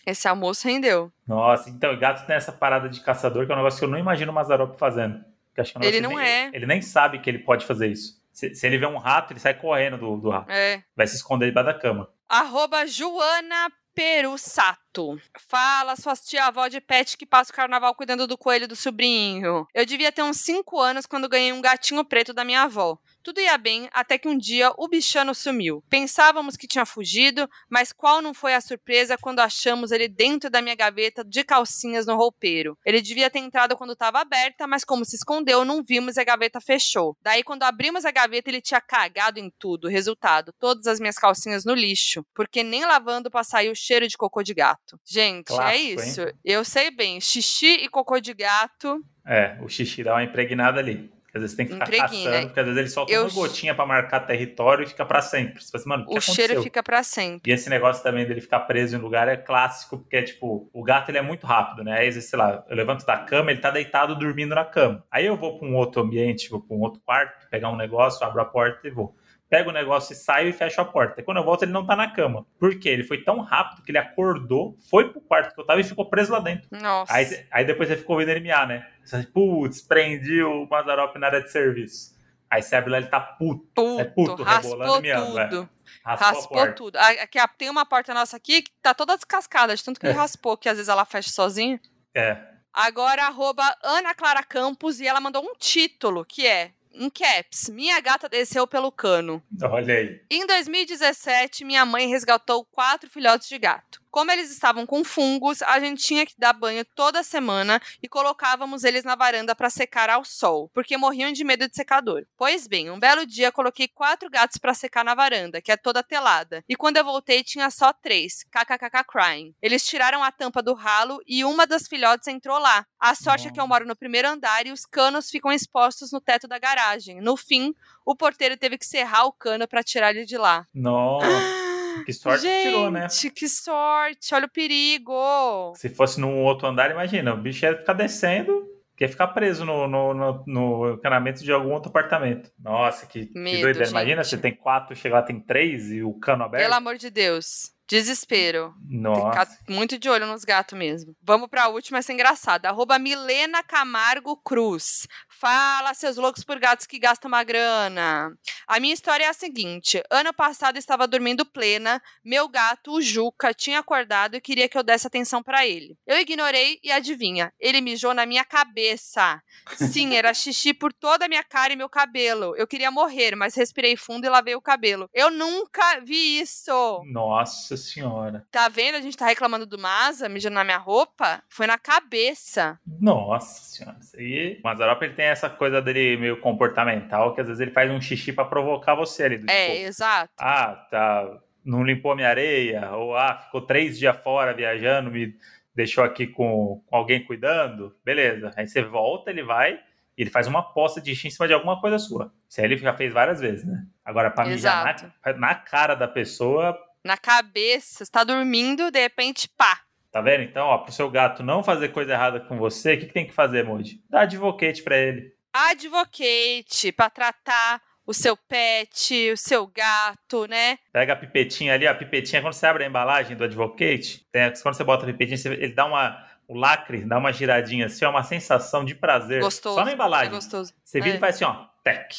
[0.06, 1.12] Esse almoço rendeu.
[1.26, 3.90] Nossa, então, o gato tem essa parada de caçador, que é um negócio que eu
[3.90, 5.24] não imagino o Mazarop fazendo.
[5.56, 6.44] É um Ele não que é.
[6.44, 8.18] nem- Ele nem sabe que ele pode fazer isso.
[8.32, 10.50] Se, se ele vê um rato, ele sai correndo do, do rato.
[10.50, 10.82] É.
[10.96, 12.08] Vai se esconder debaixo da cama.
[12.28, 15.20] Arroba Joana Perussato.
[15.48, 19.66] Fala, suas tia-avó de pet que passa o carnaval cuidando do coelho do sobrinho.
[19.74, 22.98] Eu devia ter uns 5 anos quando ganhei um gatinho preto da minha avó.
[23.22, 25.82] Tudo ia bem, até que um dia o bichano sumiu.
[25.88, 30.62] Pensávamos que tinha fugido, mas qual não foi a surpresa quando achamos ele dentro da
[30.62, 32.78] minha gaveta de calcinhas no roupeiro?
[32.84, 36.24] Ele devia ter entrado quando estava aberta, mas como se escondeu, não vimos e a
[36.24, 37.16] gaveta fechou.
[37.22, 39.88] Daí, quando abrimos a gaveta, ele tinha cagado em tudo.
[39.88, 44.16] Resultado, todas as minhas calcinhas no lixo, porque nem lavando pra sair o cheiro de
[44.16, 44.98] cocô de gato.
[45.04, 46.20] Gente, é Clássico, isso.
[46.44, 51.10] Eu sei bem, xixi e cocô de gato É, o xixi dá uma impregnada ali.
[51.34, 52.08] Às vezes tem que ficar Impregna.
[52.08, 55.20] caçando, porque às vezes ele solta Eu- uma gotinha pra marcar território e fica pra
[55.22, 55.62] sempre.
[55.62, 57.50] Você fala assim, mano, o que o cheiro fica pra sempre.
[57.50, 60.82] E esse negócio também dele ficar preso em lugar é clássico, porque é tipo, o
[60.82, 61.98] gato ele é muito rápido, né?
[61.98, 65.04] Aí, às vezes, sei lá, eu levanto da cama, ele tá deitado dormindo na cama.
[65.10, 68.26] Aí eu vou pra um outro ambiente, vou pra um outro quarto, pegar um negócio,
[68.26, 69.14] abro a porta e vou.
[69.50, 71.20] Pego o negócio e saio e fecho a porta.
[71.20, 72.46] E quando eu volto, ele não tá na cama.
[72.56, 72.88] Por quê?
[72.90, 76.08] Ele foi tão rápido que ele acordou, foi pro quarto que eu tava e ficou
[76.08, 76.68] preso lá dentro.
[76.70, 77.12] Nossa.
[77.12, 78.86] Aí, aí depois você ficou ouvindo ele miar, né?
[79.34, 82.16] Putz, prendi o Mazarop na área de serviço.
[82.48, 85.48] Aí você abre lá, ele tá puto, puto, é puto, rebolando raspou e miando, é.
[85.48, 85.68] tudo.
[86.04, 86.72] raspou, a Raspou porta.
[86.74, 86.96] tudo.
[86.96, 90.14] Ah, Aqui, tem uma porta nossa aqui que tá toda descascada, de tanto que ele
[90.14, 90.16] É.
[90.16, 91.80] raspou, que às vezes ela fecha sozinha.
[92.14, 92.36] É,
[92.72, 98.00] Agora, arroba Ana Clara Campos, e ela mandou um título, que é, em caps, Minha
[98.00, 99.42] gata desceu pelo cano.
[99.62, 100.20] olha aí.
[100.30, 103.99] Em 2017, minha mãe resgatou quatro filhotes de gato.
[104.10, 108.82] Como eles estavam com fungos, a gente tinha que dar banho toda semana e colocávamos
[108.82, 112.26] eles na varanda para secar ao sol, porque morriam de medo de secador.
[112.36, 116.02] Pois bem, um belo dia coloquei quatro gatos para secar na varanda, que é toda
[116.02, 119.54] telada, e quando eu voltei tinha só três, kkkk crying.
[119.62, 122.84] Eles tiraram a tampa do ralo e uma das filhotes entrou lá.
[122.98, 126.20] A sorte é que eu moro no primeiro andar e os canos ficam expostos no
[126.20, 127.20] teto da garagem.
[127.20, 127.72] No fim,
[128.04, 130.66] o porteiro teve que serrar o cano para tirar ele de lá.
[130.74, 131.26] Nossa,
[132.04, 133.06] que sorte que Gente, tirou, né?
[133.34, 134.34] que sorte!
[134.34, 135.72] Olha o perigo!
[135.76, 139.64] Se fosse num outro andar, imagina, o bicho ia ficar descendo, que ia ficar preso
[139.64, 142.50] no, no, no, no encanamento de algum outro apartamento.
[142.58, 143.88] Nossa, que, que Medo, doideira.
[143.88, 146.62] Imagina, você tem quatro, chega lá, tem três e o cano aberto.
[146.62, 147.72] Pelo amor de Deus.
[147.90, 148.72] Desespero.
[148.88, 149.46] Tem que Nossa.
[149.46, 151.12] ficar muito de olho nos gatos mesmo.
[151.20, 152.68] Vamos pra última, essa engraçada.
[152.68, 155.08] Arroba Milena Camargo Cruz.
[155.28, 158.30] Fala, seus loucos por gatos que gastam uma grana.
[158.64, 160.00] A minha história é a seguinte.
[160.08, 162.00] Ano passado estava dormindo plena.
[162.24, 165.96] Meu gato, o Juca, tinha acordado e queria que eu desse atenção pra ele.
[166.06, 169.42] Eu ignorei e adivinha, ele mijou na minha cabeça.
[169.76, 172.54] Sim, era xixi por toda a minha cara e meu cabelo.
[172.56, 175.08] Eu queria morrer, mas respirei fundo e lavei o cabelo.
[175.12, 177.02] Eu nunca vi isso.
[177.06, 178.46] Nossa senhora.
[178.50, 178.94] Tá vendo?
[178.96, 181.42] A gente tá reclamando do Maza, mijando na minha roupa.
[181.48, 182.78] Foi na cabeça.
[183.00, 183.98] Nossa senhora.
[184.00, 184.58] Isso aí.
[184.60, 188.00] O Mazarop ele tem essa coisa dele meio comportamental, que às vezes ele faz um
[188.00, 189.38] xixi pra provocar você ali.
[189.38, 190.32] Do É, tipo, exato.
[190.38, 191.40] ah, tá.
[191.64, 195.34] Não limpou minha areia, ou ah, ficou três dias fora viajando, me
[195.74, 198.50] deixou aqui com, com alguém cuidando, beleza.
[198.56, 199.78] Aí você volta, ele vai
[200.22, 202.30] ele faz uma aposta de xixi em cima de alguma coisa sua.
[202.46, 203.86] Isso aí ele já fez várias vezes, né?
[204.04, 204.84] Agora, pra mijar
[205.24, 209.80] na, na cara da pessoa, Na cabeça, você tá dormindo, de repente, pá.
[210.12, 210.42] tá vendo?
[210.42, 213.26] Então, ó, pro seu gato não fazer coisa errada com você, o que, que tem
[213.26, 214.02] que fazer, Moody?
[214.10, 215.32] Dá advocate pra ele.
[215.52, 220.78] Advocate pra tratar o seu pet, o seu gato, né?
[220.92, 224.26] Pega a pipetinha ali, ó, a pipetinha, quando você abre a embalagem do Advocate,
[224.62, 226.28] quando você bota a pipetinha, você- ele dá uma.
[226.48, 229.40] O lacre dá uma giradinha assim, é uma sensação de prazer.
[229.40, 229.76] Gostoso.
[229.76, 230.30] Só na É embalagem.
[230.32, 230.74] gostoso.
[230.84, 231.16] Você vira É.
[231.16, 232.12] e faz assim, ó, tec.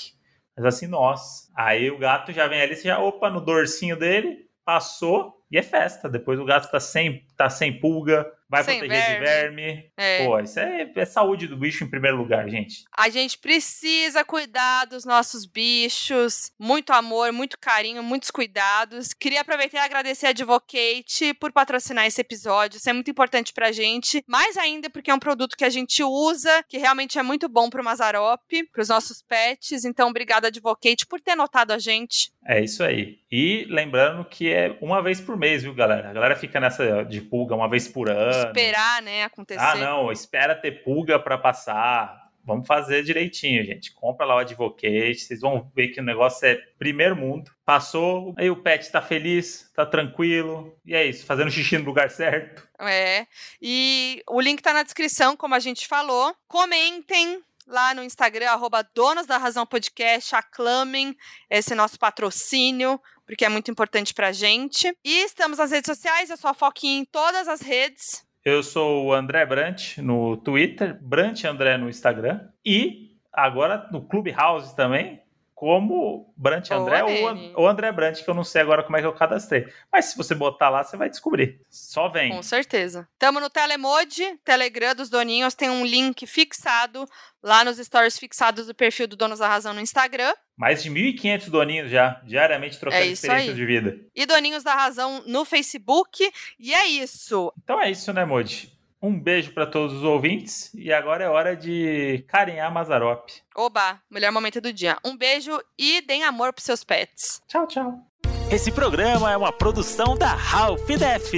[0.56, 1.52] Mas assim, nossa.
[1.54, 5.62] Aí o gato já vem ali, você já, opa, no dorsinho dele, passou e é
[5.62, 6.10] festa.
[6.10, 9.92] Depois o gato tá sem, tá sem pulga, vai Sem proteger de verme.
[9.96, 10.26] É.
[10.26, 12.84] Pô, isso é, é saúde do bicho em primeiro lugar, gente.
[12.98, 16.52] A gente precisa cuidar dos nossos bichos.
[16.60, 19.14] Muito amor, muito carinho, muitos cuidados.
[19.14, 22.78] Queria aproveitar e agradecer a Advocate por patrocinar esse episódio.
[22.78, 24.24] Isso é muito importante pra gente.
[24.28, 27.70] Mais ainda porque é um produto que a gente usa, que realmente é muito bom
[27.70, 28.42] pro Mazarop,
[28.72, 29.86] pros nossos pets.
[29.86, 32.32] Então, obrigada, Advocate, por ter notado a gente.
[32.46, 33.20] É isso aí.
[33.32, 36.10] E lembrando que é uma vez por mês, viu, galera?
[36.10, 38.48] A galera fica nessa de pulga uma vez por ano.
[38.48, 39.62] Esperar, né, acontecer.
[39.62, 42.20] Ah, não, espera ter pulga pra passar.
[42.44, 43.94] Vamos fazer direitinho, gente.
[43.94, 47.52] Compra lá o Advocate, vocês vão ver que o negócio é primeiro mundo.
[47.64, 52.10] Passou, aí o pet tá feliz, tá tranquilo, e é isso, fazendo xixi no lugar
[52.10, 52.68] certo.
[52.80, 53.28] É.
[53.62, 56.36] E o link tá na descrição, como a gente falou.
[56.48, 61.16] Comentem lá no Instagram, arroba Donos da Razão Podcast, aclamem
[61.50, 64.92] esse nosso patrocínio, porque é muito importante pra gente.
[65.04, 68.26] E estamos nas redes sociais, eu sou a Foquinha em todas as redes.
[68.44, 74.76] Eu sou o André Brant no Twitter, Brant André no Instagram, e agora no Clubhouse
[74.76, 75.21] também,
[75.62, 79.06] como Brant André ou, ou André Brant, que eu não sei agora como é que
[79.06, 79.68] eu cadastrei.
[79.94, 81.62] Mas se você botar lá, você vai descobrir.
[81.70, 82.32] Só vem.
[82.32, 83.08] Com certeza.
[83.20, 87.06] Tamo no Telemode, Telegram dos Doninhos, tem um link fixado
[87.44, 90.34] lá nos stories fixados do perfil do Donos da Razão no Instagram.
[90.58, 93.56] Mais de 1.500 doninhos já, diariamente trocando É experiências aí.
[93.56, 94.00] de vida.
[94.16, 96.28] E Doninhos da Razão no Facebook.
[96.60, 97.54] E é isso.
[97.64, 98.74] Então é isso, né, Modi?
[99.02, 103.30] Um beijo para todos os ouvintes e agora é hora de carinhar Mazarop.
[103.56, 104.98] Oba, melhor momento do dia.
[105.04, 107.42] Um beijo e deem amor pros seus pets.
[107.48, 108.12] Tchau, tchau.
[108.52, 111.32] Esse programa é uma produção da Ralph Def.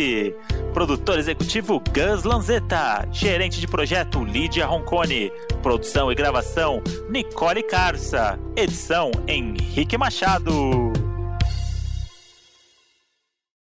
[0.74, 3.08] Produtor executivo Gus Lanzetta.
[3.12, 5.32] Gerente de projeto Lídia Roncone.
[5.62, 8.40] Produção e gravação Nicole Carça.
[8.58, 10.83] Edição Henrique Machado.